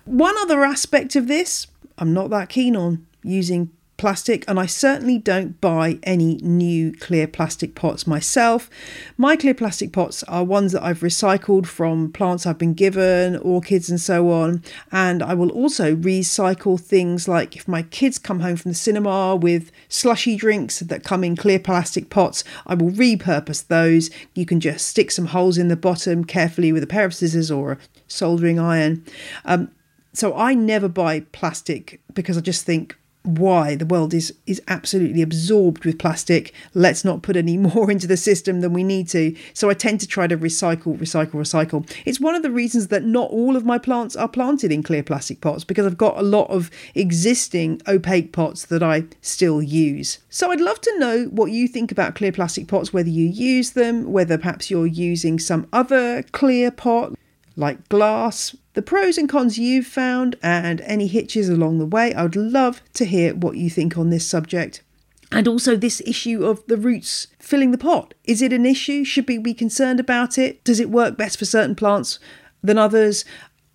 One 0.05 0.37
other 0.39 0.63
aspect 0.63 1.17
of 1.17 1.27
this, 1.27 1.67
I'm 1.99 2.15
not 2.15 2.31
that 2.31 2.49
keen 2.49 2.77
on 2.77 3.07
using 3.25 3.71
plastic, 3.97 4.45
and 4.49 4.59
I 4.59 4.67
certainly 4.67 5.19
don't 5.19 5.61
buy 5.61 5.99
any 6.03 6.37
new 6.37 6.93
clear 6.93 7.27
plastic 7.27 7.75
pots 7.75 8.07
myself. 8.07 8.69
My 9.17 9.37
clear 9.37 9.55
plastic 9.55 9.93
pots 9.93 10.23
are 10.25 10.45
ones 10.45 10.73
that 10.73 10.83
I've 10.83 11.01
recycled 11.01 11.67
from 11.67 12.13
plants 12.13 12.47
I've 12.47 12.59
been 12.59 12.75
given, 12.75 13.37
orchids, 13.37 13.89
and 13.89 14.01
so 14.01 14.31
on. 14.31 14.63
And 14.91 15.23
I 15.23 15.35
will 15.35 15.51
also 15.51 15.95
recycle 15.95 16.81
things 16.81 17.29
like 17.29 17.55
if 17.57 17.69
my 17.69 17.83
kids 17.83 18.19
come 18.19 18.41
home 18.41 18.57
from 18.57 18.71
the 18.71 18.77
cinema 18.77 19.37
with 19.37 19.71
slushy 19.89 20.37
drinks 20.37 20.81
that 20.81 21.05
come 21.05 21.23
in 21.23 21.37
clear 21.37 21.59
plastic 21.59 22.11
pots, 22.11 22.45
I 22.67 22.75
will 22.75 22.91
repurpose 22.91 23.67
those. 23.67 24.11
You 24.35 24.47
can 24.47 24.61
just 24.61 24.87
stick 24.87 25.11
some 25.11 25.27
holes 25.27 25.59
in 25.59 25.69
the 25.69 25.77
bottom 25.77 26.25
carefully 26.25 26.73
with 26.73 26.83
a 26.83 26.89
pair 26.89 27.05
of 27.05 27.15
scissors 27.15 27.51
or 27.51 27.73
a 27.73 27.79
soldering 28.09 28.59
iron. 28.59 29.05
Um, 29.45 29.71
so 30.13 30.37
I 30.37 30.55
never 30.55 30.89
buy 30.89 31.21
plastic 31.21 32.01
because 32.13 32.37
I 32.37 32.41
just 32.41 32.67
think 32.67 32.97
why 33.25 33.77
the 33.77 33.87
world 33.87 34.13
is 34.13 34.35
is 34.47 34.61
absolutely 34.69 35.23
absorbed 35.23 35.85
with 35.85 35.99
plastic. 35.99 36.53
Let's 36.75 37.05
not 37.05 37.23
put 37.23 37.37
any 37.37 37.57
more 37.73 37.91
into 37.91 38.07
the 38.07 38.17
system 38.17 38.61
than 38.61 38.73
we 38.73 38.85
need 38.85 39.09
to. 39.11 39.37
So 39.55 39.71
I 39.71 39.75
tend 39.75 40.01
to 40.01 40.07
try 40.07 40.27
to 40.27 40.37
recycle, 40.37 40.99
recycle, 40.99 41.35
recycle. 41.35 41.91
It's 42.05 42.21
one 42.21 42.35
of 42.35 42.43
the 42.43 42.51
reasons 42.51 42.89
that 42.89 43.05
not 43.05 43.31
all 43.31 43.57
of 43.57 43.65
my 43.65 43.79
plants 43.79 44.17
are 44.17 44.29
planted 44.29 44.73
in 44.73 44.83
clear 44.83 45.03
plastic 45.03 45.41
pots 45.41 45.65
because 45.65 45.87
I've 45.87 45.99
got 45.99 46.19
a 46.19 46.23
lot 46.23 46.51
of 46.51 46.71
existing 46.95 47.81
opaque 47.87 48.33
pots 48.33 48.67
that 48.67 48.83
I 48.83 49.05
still 49.21 49.63
use. 49.63 50.19
So 50.29 50.51
I'd 50.51 50.61
love 50.61 50.81
to 50.81 50.99
know 50.99 51.25
what 51.27 51.53
you 51.53 51.69
think 51.69 51.93
about 51.93 52.15
clear 52.15 52.33
plastic 52.33 52.69
pots, 52.69 52.93
whether 52.93 53.09
you 53.09 53.27
use 53.27 53.73
them, 53.73 54.13
whether 54.13 54.39
perhaps 54.39 54.71
you're 54.71 54.87
using 54.87 55.39
some 55.39 55.67
other 55.73 56.23
clear 56.33 56.71
pot 56.71 57.15
like 57.57 57.89
glass, 57.89 58.57
the 58.75 58.83
pros 58.83 59.19
and 59.19 59.29
cons 59.29 59.59
you've 59.59 59.87
found, 59.87 60.37
and 60.43 60.81
any 60.83 61.07
hitches 61.07 61.49
along 61.49 61.79
the 61.79 61.87
way. 61.87 62.15
I 62.15 62.23
would 62.23 62.37
love 62.37 62.83
to 62.95 63.05
hear 63.05 63.35
what 63.35 63.57
you 63.57 63.69
think 63.69 63.97
on 63.97 64.11
this 64.11 64.27
subject. 64.27 64.83
And 65.31 65.49
also, 65.49 65.77
this 65.77 66.03
issue 66.05 66.45
of 66.45 66.67
the 66.67 66.77
roots 66.77 67.27
filling 67.39 67.71
the 67.71 67.79
pot. 67.79 68.15
Is 68.25 68.43
it 68.43 68.53
an 68.53 68.67
issue? 68.67 69.05
Should 69.05 69.29
we 69.29 69.39
be 69.39 69.55
concerned 69.55 70.01
about 70.01 70.39
it? 70.39 70.63
Does 70.65 70.81
it 70.81 70.91
work 70.91 71.17
best 71.17 71.39
for 71.39 71.45
certain 71.45 71.75
plants 71.75 72.19
than 72.63 72.79
others? 72.79 73.25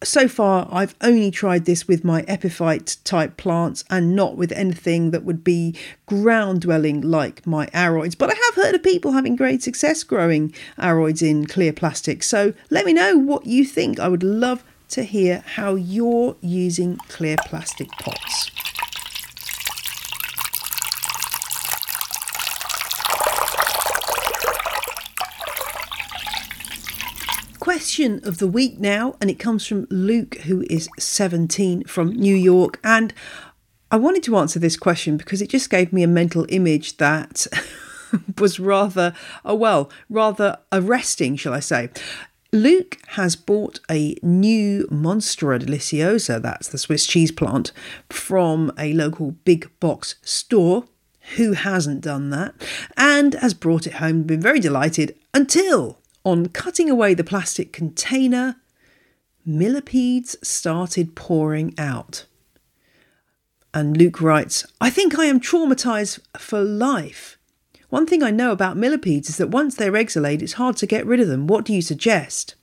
so 0.04 0.28
far 0.28 0.68
I've 0.72 0.96
only 1.02 1.32
tried 1.32 1.66
this 1.66 1.88
with 1.88 2.04
my 2.04 2.24
epiphyte 2.28 2.98
type 3.04 3.38
plants 3.38 3.84
and 3.90 4.16
not 4.16 4.38
with 4.38 4.52
anything 4.52 5.12
that 5.12 5.24
would 5.24 5.44
be 5.44 5.76
ground 6.06 6.62
dwelling 6.62 7.02
like 7.02 7.48
my 7.48 7.68
aroids. 7.74 8.16
But 8.16 8.30
I 8.30 8.36
have 8.36 8.56
heard 8.56 8.76
of 8.76 8.84
people 8.84 9.14
having 9.14 9.36
great 9.36 9.64
success 9.64 10.04
growing 10.04 10.54
aroids 10.78 11.22
in 11.22 11.48
clear 11.48 11.74
plastic. 11.74 12.22
So 12.22 12.54
let 12.70 12.86
me 12.86 12.94
know 12.94 13.18
what 13.18 13.48
you 13.48 13.66
think. 13.66 14.00
I 14.00 14.08
would 14.08 14.24
love 14.24 14.64
to 14.90 15.04
hear 15.04 15.44
how 15.56 15.76
you're 15.76 16.36
using 16.42 16.98
clear 17.08 17.36
plastic 17.46 17.90
pots. 18.00 18.52
question 27.68 28.22
of 28.24 28.38
the 28.38 28.48
week 28.48 28.80
now, 28.80 29.14
and 29.20 29.30
it 29.30 29.40
comes 29.40 29.68
from 29.68 29.86
Luke, 29.90 30.36
who 30.46 30.64
is 30.70 30.88
17 30.98 31.84
from 31.84 32.12
New 32.12 32.34
York. 32.34 32.80
And 32.82 33.14
I 33.92 33.98
wanted 33.98 34.24
to 34.24 34.38
answer 34.38 34.58
this 34.58 34.78
question 34.78 35.18
because 35.18 35.42
it 35.42 35.50
just 35.50 35.70
gave 35.70 35.92
me 35.92 36.02
a 36.02 36.08
mental 36.08 36.46
image 36.48 36.96
that 36.96 37.46
was 38.38 38.58
rather, 38.58 39.14
oh 39.44 39.56
well, 39.56 39.92
rather 40.10 40.60
arresting, 40.72 41.36
shall 41.36 41.54
I 41.54 41.60
say. 41.60 41.90
Luke 42.54 42.98
has 43.10 43.36
bought 43.36 43.80
a 43.90 44.16
new 44.22 44.88
Monstera 44.90 45.60
deliciosa, 45.60 46.42
that's 46.42 46.70
the 46.70 46.78
Swiss 46.78 47.06
cheese 47.06 47.32
plant, 47.32 47.72
from 48.10 48.72
a 48.78 48.94
local 48.94 49.32
big 49.32 49.70
box 49.80 50.16
store. 50.22 50.86
Who 51.36 51.54
hasn't 51.54 52.02
done 52.02 52.30
that? 52.30 52.56
And 52.96 53.34
has 53.36 53.54
brought 53.54 53.86
it 53.86 53.96
home, 53.96 54.24
been 54.24 54.40
very 54.42 54.62
delighted 54.62 55.16
until 55.34 56.00
on 56.24 56.48
cutting 56.48 56.90
away 56.90 57.14
the 57.14 57.24
plastic 57.24 57.74
container, 57.74 58.56
millipedes 59.46 60.38
started 60.42 61.16
pouring 61.16 61.74
out. 61.78 62.26
And 63.74 63.96
Luke 63.96 64.22
writes, 64.22 64.66
I 64.80 64.90
think 64.90 65.20
I 65.20 65.26
am 65.26 65.40
traumatized 65.40 66.20
for 66.38 66.62
life. 66.62 67.37
One 67.90 68.06
thing 68.06 68.22
I 68.22 68.32
know 68.32 68.52
about 68.52 68.76
millipedes 68.76 69.30
is 69.30 69.38
that 69.38 69.50
once 69.50 69.76
their 69.76 69.96
eggs 69.96 70.18
are 70.18 70.22
laid, 70.22 70.42
it's 70.42 70.54
hard 70.54 70.76
to 70.78 70.86
get 70.86 71.06
rid 71.06 71.22
of 71.22 71.28
them. 71.28 71.48
What 71.48 71.64
do 71.64 71.74
you 71.74 71.82
suggest? 71.82 72.56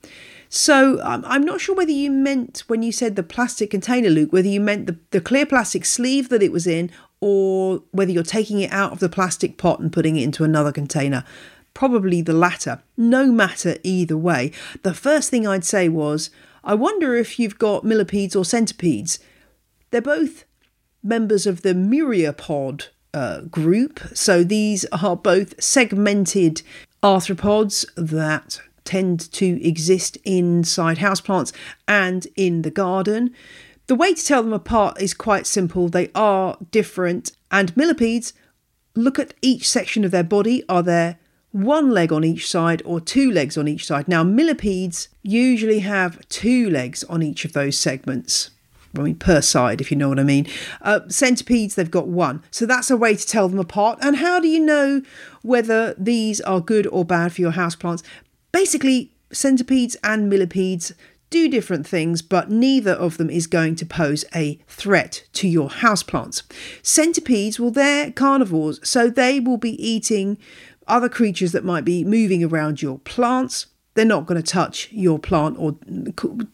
So 0.49 1.01
um, 1.01 1.23
I'm 1.25 1.43
not 1.43 1.59
sure 1.59 1.75
whether 1.75 1.91
you 1.91 2.11
meant 2.11 2.63
when 2.67 2.83
you 2.83 2.91
said 2.91 3.15
the 3.15 3.23
plastic 3.23 3.71
container, 3.71 4.09
Luke, 4.09 4.31
whether 4.31 4.47
you 4.47 4.61
meant 4.61 4.85
the, 4.85 4.99
the 5.09 5.21
clear 5.21 5.45
plastic 5.45 5.83
sleeve 5.83 6.29
that 6.29 6.43
it 6.43 6.51
was 6.51 6.67
in, 6.67 6.91
or 7.19 7.81
whether 7.91 8.11
you're 8.11 8.23
taking 8.23 8.61
it 8.61 8.71
out 8.71 8.91
of 8.91 8.99
the 8.99 9.09
plastic 9.09 9.57
pot 9.57 9.79
and 9.79 9.91
putting 9.91 10.15
it 10.15 10.23
into 10.23 10.43
another 10.43 10.71
container. 10.71 11.23
Probably 11.73 12.21
the 12.21 12.33
latter. 12.33 12.83
No 12.95 13.31
matter 13.31 13.77
either 13.83 14.15
way. 14.15 14.51
The 14.83 14.93
first 14.93 15.31
thing 15.31 15.47
I'd 15.47 15.65
say 15.65 15.89
was 15.89 16.29
I 16.63 16.75
wonder 16.75 17.15
if 17.15 17.39
you've 17.39 17.57
got 17.57 17.83
millipedes 17.83 18.35
or 18.35 18.45
centipedes. 18.45 19.19
They're 19.89 20.01
both 20.01 20.45
members 21.03 21.45
of 21.47 21.63
the 21.63 21.73
myriapod 21.73 22.89
uh, 23.15 23.41
group. 23.41 23.99
So 24.13 24.43
these 24.43 24.85
are 24.91 25.15
both 25.15 25.61
segmented 25.61 26.61
arthropods 27.01 27.85
that 27.95 28.61
tend 28.83 29.31
to 29.31 29.67
exist 29.67 30.17
inside 30.23 30.97
houseplants 30.97 31.51
and 31.87 32.27
in 32.35 32.61
the 32.61 32.69
garden. 32.69 33.33
The 33.87 33.95
way 33.95 34.13
to 34.13 34.25
tell 34.25 34.43
them 34.43 34.53
apart 34.53 35.01
is 35.01 35.13
quite 35.13 35.47
simple. 35.47 35.89
They 35.89 36.11
are 36.13 36.57
different, 36.71 37.31
and 37.51 37.75
millipedes 37.77 38.33
look 38.95 39.17
at 39.17 39.33
each 39.41 39.67
section 39.67 40.03
of 40.03 40.11
their 40.11 40.23
body. 40.23 40.63
Are 40.67 40.83
there 40.83 41.17
one 41.55 41.89
leg 41.89 42.11
on 42.11 42.25
each 42.25 42.49
side 42.49 42.81
or 42.83 42.99
two 42.99 43.31
legs 43.31 43.57
on 43.57 43.65
each 43.65 43.85
side. 43.85 44.09
Now, 44.09 44.23
millipedes 44.23 45.07
usually 45.23 45.79
have 45.79 46.27
two 46.27 46.69
legs 46.69 47.05
on 47.05 47.23
each 47.23 47.45
of 47.45 47.53
those 47.53 47.77
segments. 47.77 48.49
I 48.99 49.03
mean, 49.03 49.15
per 49.15 49.41
side, 49.41 49.81
if 49.81 49.91
you 49.91 49.97
know 49.97 50.09
what 50.09 50.19
I 50.19 50.23
mean. 50.23 50.47
Uh, 50.81 51.01
centipedes, 51.07 51.75
they've 51.75 51.89
got 51.89 52.07
one. 52.07 52.43
So 52.51 52.65
that's 52.65 52.89
a 52.89 52.97
way 52.97 53.15
to 53.15 53.27
tell 53.27 53.49
them 53.49 53.59
apart. 53.59 53.99
And 54.01 54.17
how 54.17 54.39
do 54.39 54.47
you 54.47 54.59
know 54.59 55.01
whether 55.41 55.93
these 55.97 56.41
are 56.41 56.59
good 56.59 56.87
or 56.87 57.05
bad 57.05 57.33
for 57.33 57.41
your 57.41 57.53
houseplants? 57.53 58.03
Basically, 58.51 59.11
centipedes 59.31 59.95
and 60.03 60.29
millipedes 60.29 60.93
do 61.29 61.49
different 61.49 61.85
things, 61.85 62.21
but 62.21 62.49
neither 62.49 62.93
of 62.93 63.17
them 63.17 63.29
is 63.29 63.47
going 63.47 63.75
to 63.75 63.85
pose 63.85 64.23
a 64.33 64.59
threat 64.67 65.25
to 65.33 65.47
your 65.47 65.69
houseplants. 65.69 66.43
Centipedes, 66.81 67.59
well, 67.59 67.71
they're 67.71 68.11
carnivores, 68.11 68.79
so 68.87 69.09
they 69.09 69.39
will 69.39 69.57
be 69.57 69.73
eating 69.85 70.37
other 70.87 71.09
creatures 71.09 71.51
that 71.51 71.65
might 71.65 71.83
be 71.83 72.03
moving 72.03 72.43
around 72.43 72.81
your 72.81 72.99
plants. 72.99 73.67
They're 73.95 74.05
not 74.05 74.25
going 74.25 74.41
to 74.41 74.47
touch 74.47 74.89
your 74.91 75.17
plant 75.17 75.57
or 75.57 75.75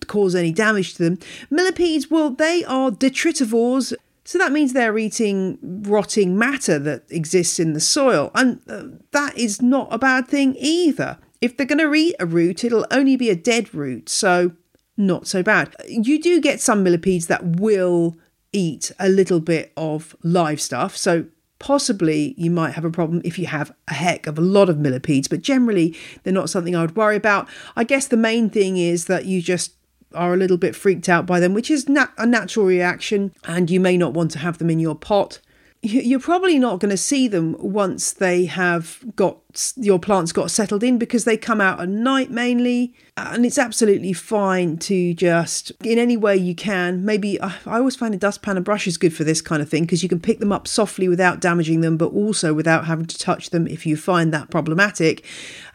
cause 0.08 0.36
any 0.36 0.52
damage 0.52 0.94
to 0.96 1.04
them. 1.04 1.20
Millipedes, 1.50 2.10
well, 2.10 2.30
they 2.30 2.64
are 2.64 2.92
detritivores. 2.92 3.94
So 4.24 4.38
that 4.38 4.52
means 4.52 4.74
they're 4.74 4.98
eating 4.98 5.58
rotting 5.62 6.38
matter 6.38 6.78
that 6.80 7.04
exists 7.10 7.60
in 7.60 7.74
the 7.74 7.80
soil. 7.80 8.32
And 8.36 8.62
uh, 8.70 8.84
that 9.12 9.38
is 9.38 9.62
not 9.62 9.88
a 9.92 9.98
bad 9.98 10.28
thing 10.28 10.56
either. 10.60 11.18
If 11.42 11.58
they're 11.58 11.66
going 11.66 11.80
to 11.80 11.94
eat 11.94 12.16
a 12.20 12.26
root, 12.28 12.64
it'll 12.64 12.86
only 12.92 13.18
be 13.18 13.32
a 13.32 13.36
dead 13.36 13.74
root. 13.74 14.08
So 14.08 14.52
not 14.96 15.26
so 15.26 15.42
bad. 15.42 15.76
You 15.88 16.22
do 16.22 16.40
get 16.40 16.62
some 16.62 16.84
millipedes 16.84 17.26
that 17.28 17.44
will 17.44 18.16
eat 18.54 18.92
a 19.00 19.10
little 19.10 19.40
bit 19.40 19.74
of 19.76 20.16
live 20.24 20.62
stuff. 20.62 20.96
So 20.96 21.26
Possibly 21.62 22.34
you 22.38 22.50
might 22.50 22.72
have 22.72 22.84
a 22.84 22.90
problem 22.90 23.22
if 23.24 23.38
you 23.38 23.46
have 23.46 23.72
a 23.88 23.94
heck 23.94 24.26
of 24.26 24.40
a 24.40 24.42
lot 24.42 24.68
of 24.68 24.80
millipedes, 24.80 25.28
but 25.28 25.42
generally 25.42 25.96
they're 26.24 26.34
not 26.34 26.50
something 26.50 26.76
I 26.76 26.82
would 26.82 26.96
worry 26.96 27.16
about. 27.16 27.48
I 27.76 27.84
guess 27.84 28.08
the 28.08 28.18
main 28.18 28.50
thing 28.50 28.78
is 28.78 29.06
that 29.06 29.26
you 29.26 29.44
just 29.44 29.74
are 30.16 30.34
a 30.34 30.38
little 30.38 30.58
bit 30.58 30.76
freaked 30.76 31.08
out 31.08 31.28
by 31.28 31.40
them, 31.40 31.54
which 31.54 31.70
is 31.70 31.88
nat- 31.88 32.14
a 32.18 32.26
natural 32.26 32.66
reaction, 32.66 33.32
and 33.46 33.70
you 33.70 33.80
may 33.80 33.96
not 33.96 34.14
want 34.14 34.32
to 34.32 34.40
have 34.40 34.58
them 34.58 34.72
in 34.72 34.80
your 34.80 34.96
pot 34.96 35.40
you're 35.84 36.20
probably 36.20 36.60
not 36.60 36.80
going 36.80 36.92
to 36.92 36.98
see 36.98 37.28
them 37.28 37.56
once 37.60 38.14
they 38.14 38.46
have 38.46 39.04
got 39.16 39.40
your 39.76 39.98
plants 39.98 40.32
got 40.32 40.52
settled 40.52 40.84
in 40.84 41.00
because 41.00 41.26
they 41.26 41.36
come 41.36 41.60
out 41.60 41.82
at 41.82 41.90
night 41.90 42.30
mainly 42.30 42.94
and 43.18 43.46
it's 43.48 43.58
absolutely 43.58 44.14
fine 44.14 44.78
to 44.78 45.16
just 45.16 45.72
in 45.84 45.98
any 45.98 46.16
way 46.16 46.38
you 46.38 46.54
can. 46.54 47.04
Maybe 47.04 47.42
i 47.42 47.56
always 47.66 47.96
find 47.96 48.14
a 48.14 48.18
dustpan 48.18 48.58
and 48.58 48.66
brush 48.66 48.86
is 48.86 48.98
good 48.98 49.14
for 49.14 49.24
this 49.24 49.42
kind 49.42 49.60
of 49.60 49.70
thing 49.70 49.84
because 49.84 50.04
you 50.04 50.10
can 50.10 50.20
pick 50.20 50.40
them 50.40 50.52
up 50.52 50.68
softly 50.68 51.08
without 51.08 51.40
damaging 51.40 51.82
them 51.82 51.98
but 51.98 52.12
also 52.12 52.54
without 52.54 52.86
having 52.86 53.08
to 53.08 53.18
touch 53.18 53.50
them 53.50 53.66
if 53.66 53.86
you 53.86 53.98
find 53.98 54.32
that 54.32 54.52
problematic 54.52 55.26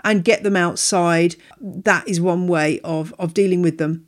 and 0.05 0.25
get 0.25 0.45
them 0.45 0.57
outside. 0.57 1.35
That 1.61 2.07
is 2.09 2.21
one 2.21 2.47
way 2.47 2.79
of 2.85 3.12
of 3.19 3.35
dealing 3.35 3.61
with 3.61 3.79
them 3.79 4.07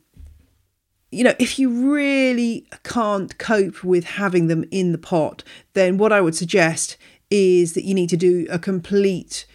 you 1.11 1.23
know, 1.23 1.33
if 1.39 1.57
you 1.57 1.91
really 1.91 2.67
can't 2.83 3.37
cope 3.37 3.83
with 3.83 4.03
having 4.03 4.47
them 4.47 4.65
in 4.71 4.91
the 4.91 4.97
pot, 4.97 5.43
then 5.73 5.97
what 5.97 6.13
I 6.13 6.21
would 6.21 6.35
suggest 6.35 6.97
is 7.31 7.73
that 7.73 7.83
you 7.83 7.93
need 7.93 8.09
to 8.09 8.17
do 8.17 8.47
a 8.49 8.59
complete 8.59 9.45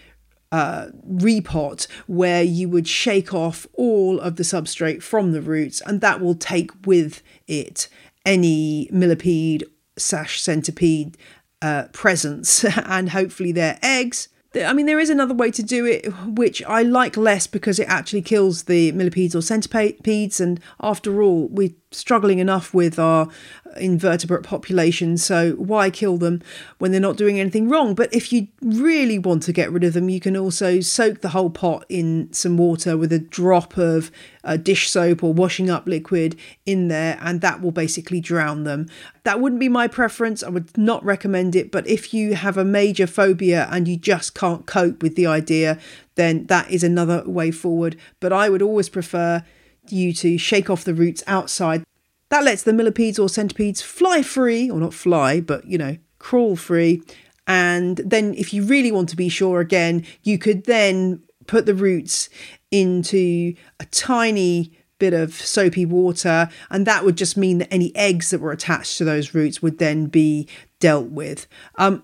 uh, 0.52 0.86
repot 1.08 1.86
where 2.06 2.42
you 2.42 2.68
would 2.68 2.86
shake 2.86 3.34
off 3.34 3.66
all 3.74 4.20
of 4.20 4.36
the 4.36 4.42
substrate 4.42 5.02
from 5.02 5.32
the 5.32 5.42
roots, 5.42 5.80
and 5.80 6.00
that 6.00 6.20
will 6.20 6.34
take 6.34 6.70
with 6.86 7.22
it 7.46 7.88
any 8.24 8.88
millipede 8.92 9.64
sash 9.96 10.40
centipede 10.40 11.16
uh, 11.62 11.84
presence 11.92 12.64
and 12.86 13.10
hopefully 13.10 13.52
their 13.52 13.78
eggs 13.82 14.28
I 14.56 14.72
mean, 14.72 14.86
there 14.86 15.00
is 15.00 15.10
another 15.10 15.34
way 15.34 15.50
to 15.50 15.62
do 15.62 15.86
it, 15.86 16.06
which 16.26 16.62
I 16.64 16.82
like 16.82 17.16
less 17.16 17.46
because 17.46 17.78
it 17.78 17.88
actually 17.88 18.22
kills 18.22 18.64
the 18.64 18.92
millipedes 18.92 19.34
or 19.34 19.42
centipedes. 19.42 20.40
And 20.40 20.60
after 20.80 21.22
all, 21.22 21.48
we 21.48 21.74
struggling 21.94 22.38
enough 22.38 22.74
with 22.74 22.98
our 22.98 23.28
invertebrate 23.76 24.42
population, 24.42 25.16
so 25.16 25.52
why 25.52 25.90
kill 25.90 26.16
them 26.16 26.42
when 26.78 26.92
they're 26.92 27.00
not 27.00 27.16
doing 27.16 27.40
anything 27.40 27.68
wrong? 27.68 27.94
But 27.94 28.12
if 28.14 28.33
you 28.33 28.48
really 28.61 29.18
want 29.18 29.42
to 29.44 29.52
get 29.52 29.72
rid 29.72 29.85
of 29.85 29.94
them, 29.94 30.09
you 30.09 30.20
can 30.20 30.37
also 30.37 30.80
soak 30.80 31.20
the 31.20 31.30
whole 31.30 31.50
pot 31.50 31.85
in 31.88 32.33
some 32.33 32.57
water 32.57 32.96
with 32.96 33.12
a 33.12 33.18
drop 33.18 33.76
of 33.76 34.11
uh, 34.44 34.57
dish 34.57 34.90
soap 34.90 35.22
or 35.22 35.33
washing 35.33 35.70
up 35.70 35.87
liquid 35.87 36.37
in 36.66 36.88
there, 36.88 37.18
and 37.20 37.40
that 37.40 37.61
will 37.61 37.72
basically 37.72 38.20
drown 38.20 38.64
them. 38.64 38.88
That 39.24 39.40
wouldn't 39.40 39.61
be 39.61 39.68
my 39.68 39.88
preference. 39.88 40.42
I 40.42 40.50
would 40.50 40.76
not 40.76 41.04
recommend 41.04 41.57
it, 41.57 41.70
but 41.70 41.87
if 41.87 42.12
you 42.12 42.35
have 42.35 42.57
a 42.57 42.64
major 42.64 43.07
phobia 43.07 43.68
and 43.70 43.88
you 43.88 43.96
just 43.96 44.35
can't 44.35 44.66
cope 44.66 45.02
with 45.02 45.16
the 45.16 45.26
idea, 45.26 45.78
then 46.14 46.46
that 46.46 46.70
is 46.70 46.85
another 46.85 47.24
way 47.26 47.50
forward. 47.50 47.96
But 48.20 48.33
I 48.33 48.48
would 48.48 48.62
always 48.62 48.88
prefer 48.88 49.42
you 49.90 50.12
to 50.14 50.38
shake 50.38 50.70
off 50.70 50.84
the 50.84 50.94
roots 50.94 51.22
outside. 51.26 51.84
That 52.30 52.44
lets 52.44 52.62
the 52.62 52.72
millipedes 52.72 53.18
or 53.18 53.28
centipedes 53.28 53.82
fly 53.82 54.22
free, 54.22 54.70
or 54.70 54.80
not 54.80 54.94
fly, 54.94 55.40
but 55.40 55.66
you 55.66 55.78
know, 55.78 55.96
crawl 56.18 56.56
free. 56.56 57.02
And 57.46 57.98
then, 57.98 58.34
if 58.34 58.54
you 58.54 58.64
really 58.64 58.90
want 58.90 59.08
to 59.10 59.16
be 59.16 59.28
sure 59.28 59.60
again, 59.60 60.04
you 60.22 60.38
could 60.38 60.64
then 60.64 61.22
put 61.46 61.66
the 61.66 61.74
roots 61.74 62.28
into 62.70 63.54
a 63.78 63.84
tiny 63.86 64.72
bit 64.98 65.12
of 65.12 65.34
soapy 65.34 65.84
water, 65.84 66.48
and 66.70 66.86
that 66.86 67.04
would 67.04 67.16
just 67.16 67.36
mean 67.36 67.58
that 67.58 67.72
any 67.72 67.94
eggs 67.94 68.30
that 68.30 68.40
were 68.40 68.52
attached 68.52 68.96
to 68.98 69.04
those 69.04 69.34
roots 69.34 69.60
would 69.60 69.78
then 69.78 70.06
be 70.06 70.48
dealt 70.80 71.10
with. 71.10 71.46
Um, 71.76 72.02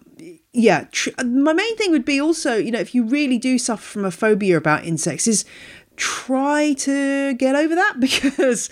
yeah, 0.52 0.86
tr- 0.90 1.10
my 1.24 1.52
main 1.52 1.76
thing 1.76 1.92
would 1.92 2.04
be 2.04 2.20
also, 2.20 2.56
you 2.56 2.70
know, 2.70 2.80
if 2.80 2.94
you 2.94 3.04
really 3.04 3.38
do 3.38 3.58
suffer 3.58 3.82
from 3.82 4.04
a 4.04 4.10
phobia 4.10 4.56
about 4.56 4.84
insects, 4.84 5.26
is 5.26 5.44
try 6.00 6.72
to 6.72 7.34
get 7.34 7.54
over 7.54 7.74
that 7.74 7.94
because 8.00 8.68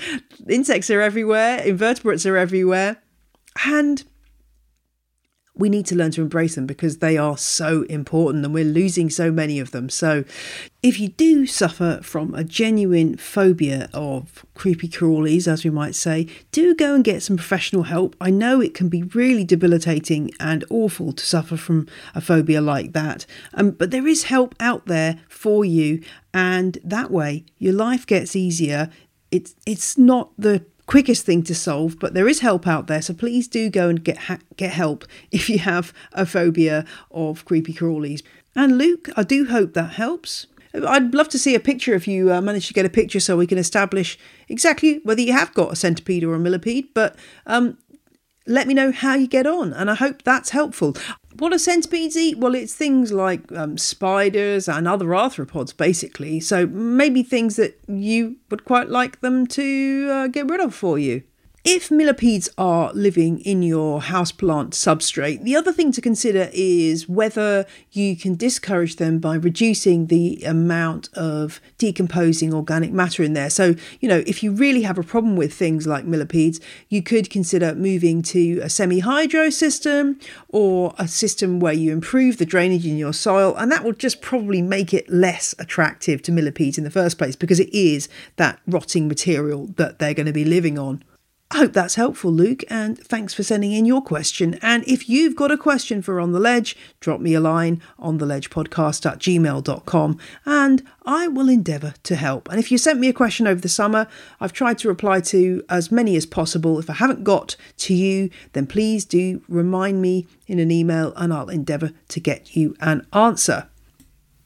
insects 0.49 0.91
are 0.91 1.01
everywhere, 1.01 1.61
invertebrates 1.61 2.27
are 2.27 2.37
everywhere, 2.37 3.01
and 3.65 4.05
we 5.59 5.69
need 5.69 5.87
to 5.87 5.97
learn 5.97 6.13
to 6.13 6.23
embrace 6.23 6.55
them 6.55 6.67
because 6.67 6.99
they 6.99 7.19
are 7.19 7.37
so 7.37 7.83
important 7.83 8.45
and 8.45 8.55
we're 8.55 8.65
losing 8.65 9.11
so 9.11 9.31
many 9.31 9.59
of 9.59 9.73
them. 9.73 9.91
So, 9.91 10.25
if 10.83 11.01
you 11.01 11.09
do 11.09 11.45
suffer 11.45 11.99
from 12.03 12.33
a 12.35 12.45
genuine 12.45 13.17
phobia 13.17 13.91
of 13.93 14.47
creepy 14.55 14.89
crawlies, 14.89 15.49
as 15.49 15.65
we 15.65 15.71
might 15.71 15.97
say, 15.97 16.29
do 16.53 16.75
go 16.75 16.95
and 16.95 17.03
get 17.03 17.23
some 17.23 17.37
professional 17.37 17.83
help. 17.85 18.15
I 18.21 18.31
know 18.31 18.61
it 18.61 18.75
can 18.75 18.89
be 18.89 19.03
really 19.03 19.45
debilitating 19.45 20.31
and 20.39 20.65
awful 20.71 21.13
to 21.13 21.27
suffer 21.27 21.57
from 21.57 21.89
a 22.15 22.21
phobia 22.21 22.61
like 22.61 22.93
that, 22.93 23.27
um, 23.55 23.73
but 23.73 23.91
there 23.91 24.07
is 24.07 24.25
help 24.25 24.55
out 24.61 24.87
there 24.87 25.19
for 25.29 25.65
you, 25.65 26.01
and 26.33 26.79
that 26.85 27.11
way 27.11 27.45
your 27.59 27.75
life 27.75 28.07
gets 28.07 28.37
easier. 28.37 28.91
It's 29.33 29.57
it's 29.67 29.99
not 29.99 30.31
the 30.39 30.65
quickest 30.89 31.25
thing 31.25 31.43
to 31.45 31.55
solve, 31.55 32.01
but 32.01 32.15
there 32.15 32.27
is 32.27 32.41
help 32.41 32.67
out 32.67 32.89
there. 32.89 33.03
So 33.03 33.15
please 33.15 33.47
do 33.47 33.71
go 33.71 33.89
and 33.89 34.03
get 34.03 34.17
ha- 34.19 34.39
get 34.57 34.73
help 34.73 35.05
if 35.31 35.49
you 35.49 35.61
have 35.61 35.93
a 36.13 36.27
phobia 36.27 36.85
of 37.13 37.45
creepy 37.45 37.73
crawlies. 37.73 38.23
And 38.57 38.77
Luke, 38.77 39.09
I 39.17 39.23
do 39.23 39.47
hope 39.47 39.75
that 39.75 39.93
helps. 39.93 40.49
I'd 40.75 41.15
love 41.15 41.29
to 41.31 41.39
see 41.39 41.55
a 41.55 41.61
picture 41.61 41.95
if 41.95 42.09
you 42.09 42.33
uh, 42.33 42.41
manage 42.41 42.67
to 42.69 42.75
get 42.75 42.85
a 42.85 42.91
picture 42.91 43.21
so 43.21 43.37
we 43.37 43.47
can 43.47 43.59
establish 43.59 44.19
exactly 44.49 45.01
whether 45.05 45.21
you 45.21 45.33
have 45.33 45.55
got 45.55 45.73
a 45.73 45.77
centipede 45.77 46.25
or 46.25 46.35
a 46.35 46.39
millipede. 46.39 46.89
But 46.95 47.17
um, 47.47 47.79
let 48.47 48.67
me 48.67 48.75
know 48.75 48.91
how 48.91 49.15
you 49.15 49.29
get 49.29 49.47
on, 49.47 49.73
and 49.73 49.91
I 49.91 49.95
hope 49.95 50.23
that's 50.23 50.51
helpful. 50.51 50.97
What 51.39 51.53
do 51.53 51.59
centipedes 51.59 52.17
eat? 52.17 52.39
Well, 52.39 52.55
it's 52.57 52.75
things 52.75 53.13
like 53.13 53.51
um, 53.53 53.79
spiders 53.79 54.69
and 54.69 54.89
other 54.89 55.07
arthropods, 55.07 55.77
basically. 55.77 56.41
So 56.41 56.67
maybe 56.67 57.23
things 57.23 57.55
that 57.57 57.79
you 57.87 58.37
would 58.51 58.65
quite 58.65 58.89
like 58.89 59.21
them 59.21 59.47
to 59.49 60.09
uh, 60.11 60.27
get 60.27 60.49
rid 60.49 60.61
of 60.61 60.75
for 60.75 60.99
you. 60.99 61.23
If 61.71 61.91
millipedes 61.91 62.49
are 62.57 62.91
living 62.95 63.41
in 63.41 63.63
your 63.63 64.01
houseplant 64.01 64.71
substrate, 64.71 65.43
the 65.43 65.55
other 65.55 65.71
thing 65.71 65.93
to 65.93 66.01
consider 66.01 66.49
is 66.55 67.11
whether 67.11 67.67
you 67.93 68.17
can 68.17 68.37
discourage 68.37 68.97
them 68.97 69.19
by 69.19 69.35
reducing 69.35 70.07
the 70.07 70.43
amount 70.45 71.11
of 71.13 71.61
decomposing 71.77 72.55
organic 72.55 72.91
matter 72.91 73.23
in 73.23 73.35
there. 73.35 73.51
So, 73.51 73.75
you 74.01 74.09
know, 74.09 74.23
if 74.27 74.43
you 74.43 74.51
really 74.53 74.81
have 74.81 74.97
a 74.97 75.03
problem 75.03 75.37
with 75.37 75.53
things 75.53 75.87
like 75.87 76.07
millipedes, 76.07 76.59
you 76.89 77.03
could 77.03 77.29
consider 77.29 77.75
moving 77.75 78.23
to 78.23 78.61
a 78.61 78.71
semi 78.71 79.01
hydro 79.01 79.51
system 79.51 80.19
or 80.49 80.95
a 80.97 81.07
system 81.07 81.61
where 81.61 81.75
you 81.75 81.93
improve 81.93 82.39
the 82.39 82.47
drainage 82.47 82.87
in 82.87 82.97
your 82.97 83.13
soil, 83.13 83.55
and 83.57 83.71
that 83.71 83.85
will 83.85 83.93
just 83.93 84.23
probably 84.23 84.63
make 84.63 84.95
it 84.95 85.07
less 85.11 85.55
attractive 85.59 86.23
to 86.23 86.33
millipedes 86.33 86.79
in 86.79 86.85
the 86.85 86.91
first 86.91 87.19
place 87.19 87.37
because 87.37 87.61
it 87.61 87.69
is 87.75 88.09
that 88.37 88.59
rotting 88.67 89.07
material 89.07 89.67
that 89.77 89.99
they're 89.99 90.15
going 90.15 90.25
to 90.25 90.33
be 90.33 90.47
living 90.47 90.79
on. 90.79 91.05
I 91.51 91.57
hope 91.57 91.73
that's 91.73 91.95
helpful, 91.95 92.31
Luke, 92.31 92.63
and 92.69 92.99
thanks 92.99 93.33
for 93.33 93.43
sending 93.43 93.73
in 93.73 93.87
your 93.87 94.03
question. 94.03 94.59
And 94.61 94.87
if 94.87 95.09
you've 95.09 95.35
got 95.35 95.51
a 95.51 95.57
question 95.57 96.03
for 96.03 96.21
On 96.21 96.33
the 96.33 96.39
Ledge, 96.39 96.77
drop 97.01 97.23
me 97.23 97.33
a 97.33 97.41
line 97.41 97.81
on 97.99 98.19
the 98.19 98.27
ledgepodcast 98.27 99.11
at 99.11 99.19
gmail.com 99.19 100.19
and 100.45 100.83
I 101.07 101.27
will 101.27 101.49
endeavour 101.49 101.95
to 102.03 102.17
help. 102.17 102.51
And 102.51 102.59
if 102.59 102.71
you 102.71 102.77
sent 102.77 103.01
me 103.01 103.09
a 103.09 103.15
question 103.15 103.47
over 103.47 103.63
the 103.63 103.69
summer, 103.71 104.09
I've 104.43 104.53
tried 104.53 104.77
to 104.79 104.89
reply 104.89 105.23
to 105.23 105.65
as 105.71 105.91
many 105.91 106.17
as 106.17 106.27
possible. 106.27 106.79
If 106.79 106.91
I 106.91 106.95
haven't 106.95 107.25
got 107.25 107.57
to 107.79 107.95
you, 107.95 108.29
then 108.53 108.67
please 108.67 109.07
do 109.07 109.41
remind 109.49 110.03
me 110.03 110.27
in 110.47 110.59
an 110.59 110.71
email 110.71 111.15
and 111.17 111.33
I'll 111.33 111.49
endeavour 111.49 111.93
to 112.09 112.21
get 112.21 112.57
you 112.57 112.77
an 112.81 113.07
answer. 113.15 113.69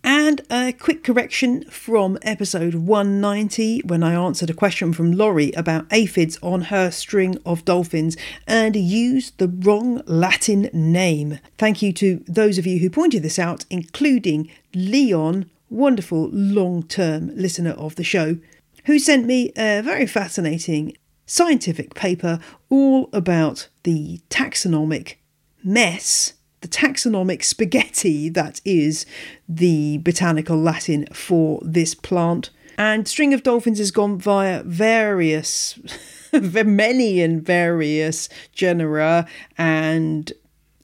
And 0.05 0.41
a 0.51 0.73
quick 0.73 1.05
correction 1.05 1.62
from 1.71 2.19
episode 2.23 2.75
190 2.75 3.83
when 3.85 4.03
I 4.03 4.15
answered 4.15 4.51
a 4.51 4.55
question 4.55 4.93
from 4.93 5.12
Laurie 5.12 5.53
about 5.53 5.87
aphids 5.93 6.38
on 6.43 6.62
her 6.62 6.91
string 6.91 7.38
of 7.47 7.65
dolphins 7.65 8.17
and 8.47 8.75
used 8.75 9.38
the 9.38 9.47
wrong 9.47 10.03
Latin 10.07 10.69
name. 10.73 11.38
Thank 11.57 11.83
you 11.83 11.93
to 11.95 12.25
those 12.27 12.59
of 12.59 12.67
you 12.67 12.81
who 12.81 12.91
pointed 12.91 13.23
this 13.23 13.38
out, 13.38 13.65
including 13.71 14.51
Leon, 14.75 15.49
wonderful 15.71 16.29
long 16.33 16.83
term 16.83 17.31
listener 17.37 17.73
of 17.73 17.95
the 17.95 18.05
show, 18.05 18.38
who 18.87 18.99
sent 18.99 19.25
me 19.25 19.53
a 19.57 19.83
very 19.83 20.07
fascinating 20.07 20.97
scientific 21.27 21.95
paper 21.95 22.41
all 22.69 23.09
about 23.12 23.69
the 23.85 24.21
taxonomic 24.29 25.15
mess 25.62 26.33
the 26.62 26.68
taxonomic 26.68 27.44
spaghetti 27.44 28.29
that 28.31 28.61
is 28.64 29.05
the 29.48 29.98
botanical 29.98 30.57
Latin 30.57 31.07
for 31.12 31.61
this 31.62 31.94
plant. 31.94 32.51
And 32.79 33.07
String 33.07 33.35
of 33.35 33.42
Dolphins 33.42 33.79
has 33.79 33.90
gone 33.90 34.18
via 34.18 34.62
various, 34.62 35.79
many 36.33 37.20
and 37.20 37.44
various 37.44 38.29
genera 38.53 39.27
and 39.59 40.33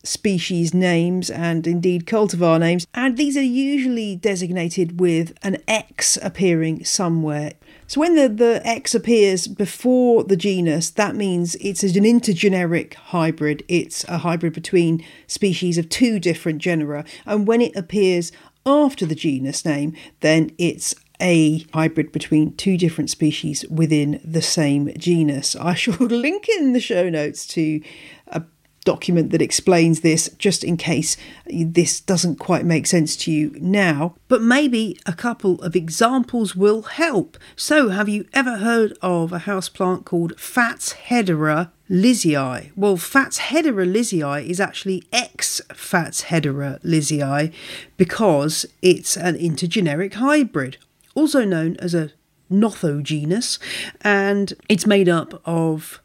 species 0.05 0.73
names 0.75 1.31
and 1.31 1.67
indeed 1.67 2.07
cultivar 2.07 2.59
names, 2.61 2.87
and 2.95 3.17
these 3.17 3.37
are 3.37 3.43
usually 3.43 4.17
designated 4.17 5.01
with 5.01 5.37
an 5.43 5.59
X 5.67 6.19
appearing 6.23 6.85
somewhere 6.85 7.53
so 7.89 8.03
when 8.03 8.17
the, 8.17 8.29
the 8.29 8.61
X 8.65 8.95
appears 8.95 9.49
before 9.49 10.23
the 10.23 10.37
genus, 10.37 10.91
that 10.91 11.17
means 11.17 11.55
it's 11.55 11.83
an 11.83 12.05
intergeneric 12.05 12.93
hybrid. 12.95 13.65
It's 13.67 14.05
a 14.05 14.19
hybrid 14.19 14.53
between 14.53 15.03
species 15.27 15.79
of 15.79 15.89
two 15.89 16.21
different 16.21 16.59
genera. 16.59 17.07
And 17.25 17.47
when 17.47 17.63
it 17.63 17.75
appears 17.75 18.31
after 18.67 19.07
the 19.07 19.15
genus 19.15 19.65
name, 19.65 19.97
then 20.21 20.51
it's 20.59 20.95
a 21.19 21.61
hybrid 21.73 22.13
between 22.13 22.55
two 22.57 22.77
different 22.77 23.09
species 23.09 23.65
within 23.71 24.21
the 24.23 24.43
same 24.43 24.93
genus. 24.99 25.57
I 25.57 25.73
shall 25.73 25.95
link 26.07 26.47
in 26.47 26.75
the 26.75 26.81
show 26.81 27.09
notes 27.09 27.47
to 27.49 27.81
a 28.27 28.43
document 28.89 29.31
that 29.33 29.43
explains 29.43 30.01
this, 30.01 30.31
just 30.39 30.65
in 30.65 30.79
case 30.79 31.19
this 31.47 32.01
doesn't 32.01 32.37
quite 32.37 32.65
make 32.65 32.87
sense 32.87 33.17
to 33.17 33.31
you 33.31 33.55
now. 33.61 34.15
But 34.29 34.41
maybe 34.41 34.99
a 35.05 35.13
couple 35.13 35.61
of 35.61 35.77
examples 35.77 36.57
will 36.57 36.83
help. 36.83 37.37
So, 37.55 37.91
have 37.91 38.09
you 38.09 38.25
ever 38.33 38.57
heard 38.57 38.97
of 39.03 39.31
a 39.31 39.41
houseplant 39.41 40.07
called 40.07 40.41
Fats 40.41 40.95
hedera 41.09 41.71
lizii? 41.91 42.71
Well, 42.77 42.97
Fats 42.97 43.39
hedera 43.51 43.87
lizii 43.87 44.49
is 44.49 44.59
actually 44.59 45.03
ex 45.13 45.61
Fatshedera 45.69 46.81
lizei 46.83 47.53
because 47.99 48.65
it's 48.81 49.19
an 49.19 49.35
intergeneric 49.37 50.15
hybrid, 50.15 50.79
also 51.15 51.45
known 51.45 51.77
as 51.77 51.93
a 51.95 52.13
nothogenus, 52.51 53.59
and 54.01 54.55
it's 54.71 54.87
made 54.87 55.11
up 55.11 55.43
of 55.45 56.01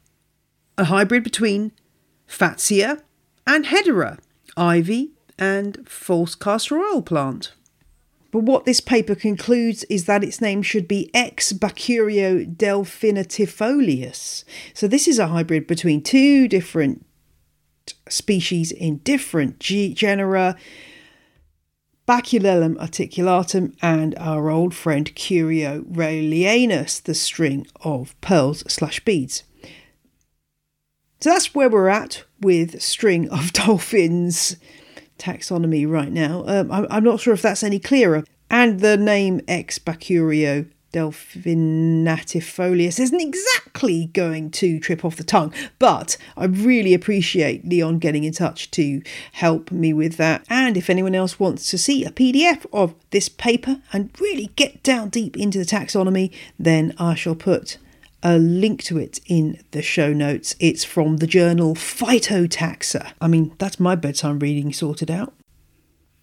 a 0.77 0.85
hybrid 0.85 1.23
between 1.23 1.71
Fatsia, 2.37 3.01
and 3.45 3.65
Hedera, 3.65 4.19
ivy, 4.57 5.11
and 5.37 5.87
false 5.87 6.35
castor 6.35 6.79
oil 6.79 7.01
plant. 7.01 7.53
But 8.31 8.43
what 8.43 8.65
this 8.65 8.79
paper 8.79 9.13
concludes 9.13 9.83
is 9.85 10.05
that 10.05 10.23
its 10.23 10.41
name 10.41 10.63
should 10.63 10.87
be 10.87 11.11
X 11.13 11.53
Bacurio 11.53 12.55
delphinatifolius. 12.55 14.43
So 14.73 14.87
this 14.87 15.07
is 15.07 15.19
a 15.19 15.27
hybrid 15.27 15.67
between 15.67 16.01
two 16.01 16.47
different 16.47 17.05
species 18.09 18.71
in 18.71 18.97
different 18.99 19.59
genera, 19.59 20.55
Baculellum 22.07 22.77
articulatum 22.79 23.75
and 23.81 24.13
our 24.17 24.49
old 24.49 24.73
friend 24.73 25.13
Curio 25.15 25.83
rowleyanus, 25.83 27.01
the 27.01 27.13
string 27.13 27.65
of 27.81 28.19
pearls 28.19 28.63
slash 28.67 28.99
beads. 29.01 29.43
So 31.23 31.29
that's 31.29 31.55
where 31.55 31.69
we're 31.69 31.87
at 31.87 32.25
with 32.41 32.81
String 32.81 33.29
of 33.29 33.53
Dolphins 33.53 34.57
taxonomy 35.17 35.89
right 35.89 36.11
now. 36.11 36.43
Um, 36.45 36.69
I'm, 36.69 37.05
not 37.05 37.21
sure 37.21 37.33
if 37.33 37.41
that's 37.41 37.63
any 37.63 37.79
clearer. 37.79 38.25
And 38.51 38.81
the 38.81 38.97
name 38.97 39.39
Ex 39.47 39.79
Bacurio 39.79 40.69
delphinatifolius 40.91 42.99
isn't 42.99 43.21
exactly 43.21 44.07
going 44.07 44.51
to 44.51 44.81
trip 44.81 45.05
off 45.05 45.15
the 45.15 45.23
tongue, 45.23 45.53
but 45.79 46.17
I 46.35 46.43
really 46.43 46.93
appreciate 46.93 47.65
Leon 47.65 47.99
getting 47.99 48.25
in 48.25 48.33
touch 48.33 48.69
to 48.71 49.01
help 49.31 49.71
me 49.71 49.93
with 49.93 50.17
that. 50.17 50.43
And 50.49 50.75
if 50.75 50.89
anyone 50.89 51.15
else 51.15 51.39
wants 51.39 51.71
to 51.71 51.77
see 51.77 52.03
a 52.03 52.11
PDF 52.11 52.65
of 52.73 52.95
this 53.11 53.29
paper 53.29 53.81
and 53.93 54.09
really 54.19 54.47
get 54.57 54.83
down 54.83 55.07
deep 55.07 55.37
into 55.37 55.57
the 55.57 55.63
taxonomy, 55.63 56.33
then 56.59 56.93
I 56.97 57.15
shall 57.15 57.35
put 57.35 57.77
a 58.23 58.39
link 58.39 58.81
to 58.83 58.97
it 58.97 59.19
in 59.27 59.59
the 59.71 59.81
show 59.81 60.13
notes. 60.13 60.55
It's 60.59 60.83
from 60.83 61.17
the 61.17 61.27
journal 61.27 61.75
Phytotaxa. 61.75 63.11
I 63.19 63.27
mean, 63.27 63.53
that's 63.59 63.79
my 63.79 63.95
bedtime 63.95 64.39
reading 64.39 64.71
sorted 64.71 65.11
out. 65.11 65.33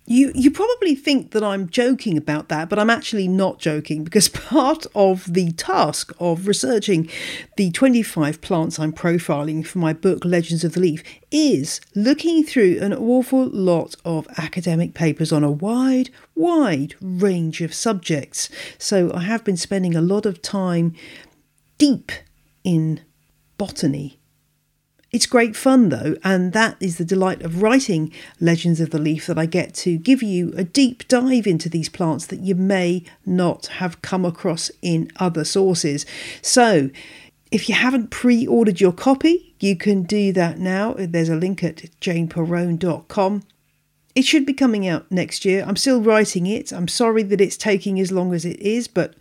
You 0.06 0.32
you 0.34 0.50
probably 0.50 0.96
think 0.96 1.30
that 1.32 1.44
I'm 1.44 1.68
joking 1.68 2.16
about 2.16 2.48
that, 2.48 2.68
but 2.68 2.80
I'm 2.80 2.90
actually 2.90 3.28
not 3.28 3.60
joking 3.60 4.02
because 4.02 4.28
part 4.52 4.86
of 4.92 5.32
the 5.32 5.52
task 5.52 6.12
of 6.18 6.48
researching 6.48 7.08
the 7.56 7.70
25 7.70 8.40
plants 8.40 8.80
I'm 8.80 8.92
profiling 8.92 9.64
for 9.64 9.78
my 9.78 9.92
book 9.92 10.24
Legends 10.24 10.64
of 10.64 10.72
the 10.72 10.80
Leaf 10.80 11.04
is 11.30 11.80
looking 11.94 12.42
through 12.42 12.78
an 12.80 12.92
awful 12.92 13.46
lot 13.46 13.94
of 14.04 14.26
academic 14.36 14.94
papers 14.94 15.30
on 15.30 15.44
a 15.44 15.50
wide, 15.50 16.10
wide 16.34 16.96
range 17.00 17.60
of 17.60 17.72
subjects. 17.72 18.48
So 18.78 19.12
I 19.14 19.20
have 19.20 19.44
been 19.44 19.56
spending 19.56 19.94
a 19.94 20.00
lot 20.00 20.26
of 20.26 20.42
time 20.42 20.96
deep 21.80 22.12
in 22.62 23.00
botany 23.58 24.20
it's 25.12 25.26
great 25.26 25.56
fun 25.56 25.88
though, 25.88 26.14
and 26.22 26.52
that 26.52 26.76
is 26.78 26.98
the 26.98 27.04
delight 27.04 27.42
of 27.42 27.62
writing 27.62 28.12
Legends 28.38 28.80
of 28.80 28.90
the 28.90 28.98
Leaf 28.98 29.26
that 29.26 29.38
I 29.38 29.46
get 29.46 29.74
to 29.74 29.98
give 29.98 30.22
you 30.22 30.52
a 30.56 30.62
deep 30.62 31.08
dive 31.08 31.48
into 31.48 31.68
these 31.68 31.88
plants 31.88 32.26
that 32.26 32.40
you 32.40 32.54
may 32.54 33.04
not 33.26 33.66
have 33.66 34.02
come 34.02 34.24
across 34.24 34.70
in 34.82 35.10
other 35.16 35.44
sources. 35.44 36.06
So, 36.42 36.90
if 37.50 37.68
you 37.68 37.74
haven't 37.74 38.10
pre 38.10 38.46
ordered 38.46 38.80
your 38.80 38.92
copy, 38.92 39.56
you 39.58 39.74
can 39.74 40.04
do 40.04 40.32
that 40.32 40.58
now. 40.58 40.94
There's 40.96 41.28
a 41.28 41.34
link 41.34 41.64
at 41.64 41.78
janeperrone.com. 42.00 43.42
It 44.14 44.24
should 44.24 44.46
be 44.46 44.52
coming 44.52 44.86
out 44.86 45.10
next 45.10 45.44
year. 45.44 45.64
I'm 45.66 45.76
still 45.76 46.00
writing 46.00 46.46
it. 46.46 46.72
I'm 46.72 46.88
sorry 46.88 47.24
that 47.24 47.40
it's 47.40 47.56
taking 47.56 47.98
as 47.98 48.12
long 48.12 48.32
as 48.32 48.44
it 48.44 48.60
is, 48.60 48.86
but 48.86 49.14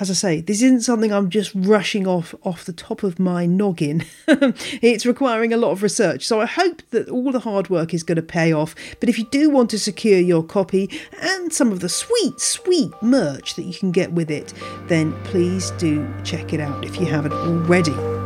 as 0.00 0.10
I 0.10 0.14
say, 0.14 0.40
this 0.40 0.62
isn't 0.62 0.82
something 0.82 1.12
I'm 1.12 1.28
just 1.28 1.52
rushing 1.54 2.06
off 2.06 2.34
off 2.44 2.64
the 2.64 2.72
top 2.72 3.02
of 3.02 3.18
my 3.18 3.46
noggin. 3.46 4.04
it's 4.28 5.04
requiring 5.04 5.52
a 5.52 5.56
lot 5.56 5.72
of 5.72 5.82
research. 5.82 6.26
So 6.26 6.40
I 6.40 6.46
hope 6.46 6.82
that 6.90 7.08
all 7.08 7.32
the 7.32 7.40
hard 7.40 7.68
work 7.68 7.92
is 7.92 8.02
going 8.02 8.16
to 8.16 8.22
pay 8.22 8.52
off. 8.52 8.74
But 9.00 9.08
if 9.08 9.18
you 9.18 9.24
do 9.30 9.50
want 9.50 9.70
to 9.70 9.78
secure 9.78 10.18
your 10.18 10.42
copy 10.42 10.90
and 11.20 11.52
some 11.52 11.72
of 11.72 11.80
the 11.80 11.88
sweet, 11.88 12.40
sweet 12.40 12.92
merch 13.02 13.56
that 13.56 13.62
you 13.62 13.74
can 13.74 13.90
get 13.90 14.12
with 14.12 14.30
it, 14.30 14.52
then 14.86 15.12
please 15.24 15.70
do 15.72 16.08
check 16.24 16.52
it 16.52 16.60
out 16.60 16.84
if 16.84 17.00
you 17.00 17.06
haven't 17.06 17.32
already. 17.32 18.17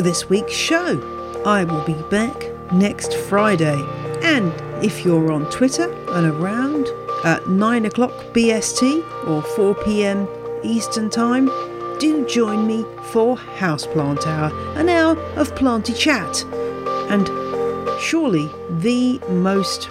For 0.00 0.04
this 0.04 0.30
week's 0.30 0.54
show. 0.54 0.98
I 1.44 1.62
will 1.64 1.84
be 1.84 2.00
back 2.08 2.46
next 2.72 3.14
Friday. 3.14 3.78
And 4.22 4.50
if 4.82 5.04
you're 5.04 5.30
on 5.30 5.50
Twitter 5.50 5.92
and 6.12 6.26
around 6.26 6.88
at 7.22 7.46
9 7.48 7.84
o'clock 7.84 8.12
BST 8.32 9.28
or 9.28 9.42
4 9.42 9.74
pm 9.74 10.26
Eastern 10.62 11.10
Time, 11.10 11.50
do 11.98 12.24
join 12.26 12.66
me 12.66 12.86
for 13.10 13.36
Houseplant 13.36 14.26
Hour, 14.26 14.50
an 14.78 14.88
hour 14.88 15.18
of 15.36 15.54
planty 15.54 15.92
chat. 15.92 16.44
And 17.10 17.28
surely 18.00 18.48
the 18.70 19.18
most 19.28 19.90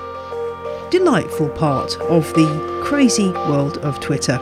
delightful 0.90 1.50
part 1.50 1.96
of 1.98 2.34
the 2.34 2.82
crazy 2.84 3.30
world 3.30 3.78
of 3.80 4.00
Twitter. 4.00 4.40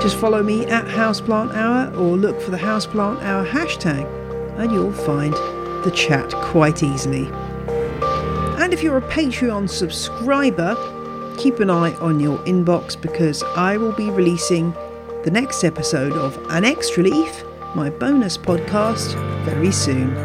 Just 0.00 0.16
follow 0.16 0.44
me 0.44 0.64
at 0.66 0.84
Houseplant 0.86 1.54
Hour 1.54 1.92
or 1.96 2.16
look 2.16 2.40
for 2.40 2.52
the 2.52 2.56
Houseplant 2.56 3.20
Hour 3.22 3.44
hashtag 3.44 4.06
and 4.56 4.70
you'll 4.70 4.92
find 4.92 5.32
the 5.84 5.92
chat 5.94 6.32
quite 6.34 6.82
easily. 6.84 7.26
And 8.58 8.72
if 8.72 8.82
you're 8.82 8.98
a 8.98 9.02
Patreon 9.02 9.68
subscriber, 9.68 10.76
keep 11.36 11.58
an 11.58 11.68
eye 11.68 11.94
on 11.94 12.20
your 12.20 12.38
inbox 12.40 13.00
because 13.00 13.42
I 13.42 13.76
will 13.76 13.92
be 13.92 14.08
releasing 14.10 14.72
the 15.24 15.30
next 15.32 15.64
episode 15.64 16.12
of 16.12 16.36
An 16.50 16.64
Extra 16.64 17.02
Leaf, 17.02 17.44
my 17.74 17.90
bonus 17.90 18.38
podcast, 18.38 19.14
very 19.44 19.72
soon. 19.72 20.16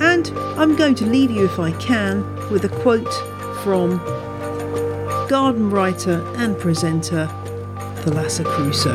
And 0.00 0.28
I'm 0.58 0.76
going 0.76 0.94
to 0.96 1.06
leave 1.06 1.30
you, 1.30 1.46
if 1.46 1.58
I 1.58 1.72
can, 1.72 2.22
with 2.50 2.64
a 2.64 2.68
quote 2.68 3.12
from 3.62 3.98
garden 5.28 5.70
writer 5.70 6.22
and 6.36 6.58
presenter 6.58 7.26
Thalassa 8.04 8.44
Cruso, 8.44 8.94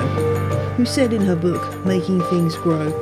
who 0.76 0.86
said 0.86 1.14
in 1.14 1.22
her 1.22 1.36
book 1.36 1.84
Making 1.84 2.22
Things 2.24 2.56
Grow 2.56 2.94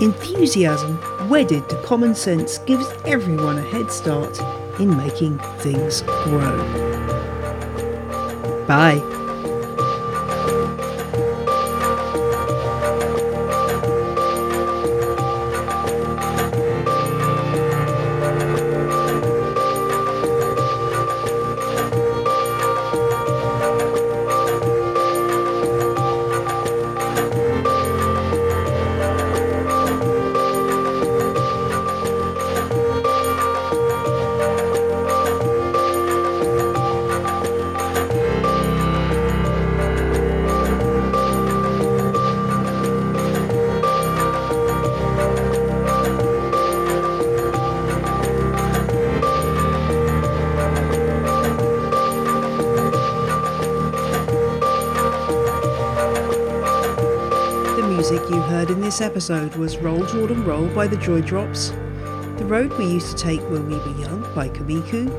Enthusiasm 0.00 0.98
wedded 1.28 1.68
to 1.68 1.82
common 1.82 2.14
sense 2.14 2.58
gives 2.58 2.86
everyone 3.04 3.58
a 3.58 3.62
head 3.62 3.90
start 3.90 4.38
in 4.80 4.96
making 4.96 5.38
things 5.58 6.02
grow. 6.24 6.56
Bye. 8.66 9.17
Episode 59.18 59.56
was 59.56 59.76
Roll 59.78 60.06
Jordan 60.06 60.44
Roll 60.44 60.68
by 60.68 60.86
the 60.86 60.96
Joy 60.96 61.22
Drops, 61.22 61.70
The 61.70 62.44
Road 62.46 62.72
We 62.78 62.86
Used 62.86 63.10
to 63.10 63.16
Take 63.16 63.40
When 63.50 63.66
We 63.66 63.74
Were 63.74 64.00
Young 64.00 64.20
by 64.32 64.48
Kumiku, 64.48 65.10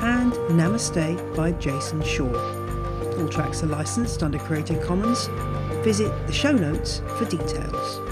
and 0.00 0.32
Namaste 0.56 1.34
by 1.34 1.50
Jason 1.50 2.04
Shaw. 2.04 2.32
All 3.18 3.28
tracks 3.28 3.64
are 3.64 3.66
licensed 3.66 4.22
under 4.22 4.38
Creative 4.38 4.80
Commons. 4.80 5.26
Visit 5.82 6.12
the 6.28 6.32
show 6.32 6.52
notes 6.52 7.02
for 7.18 7.24
details. 7.24 8.11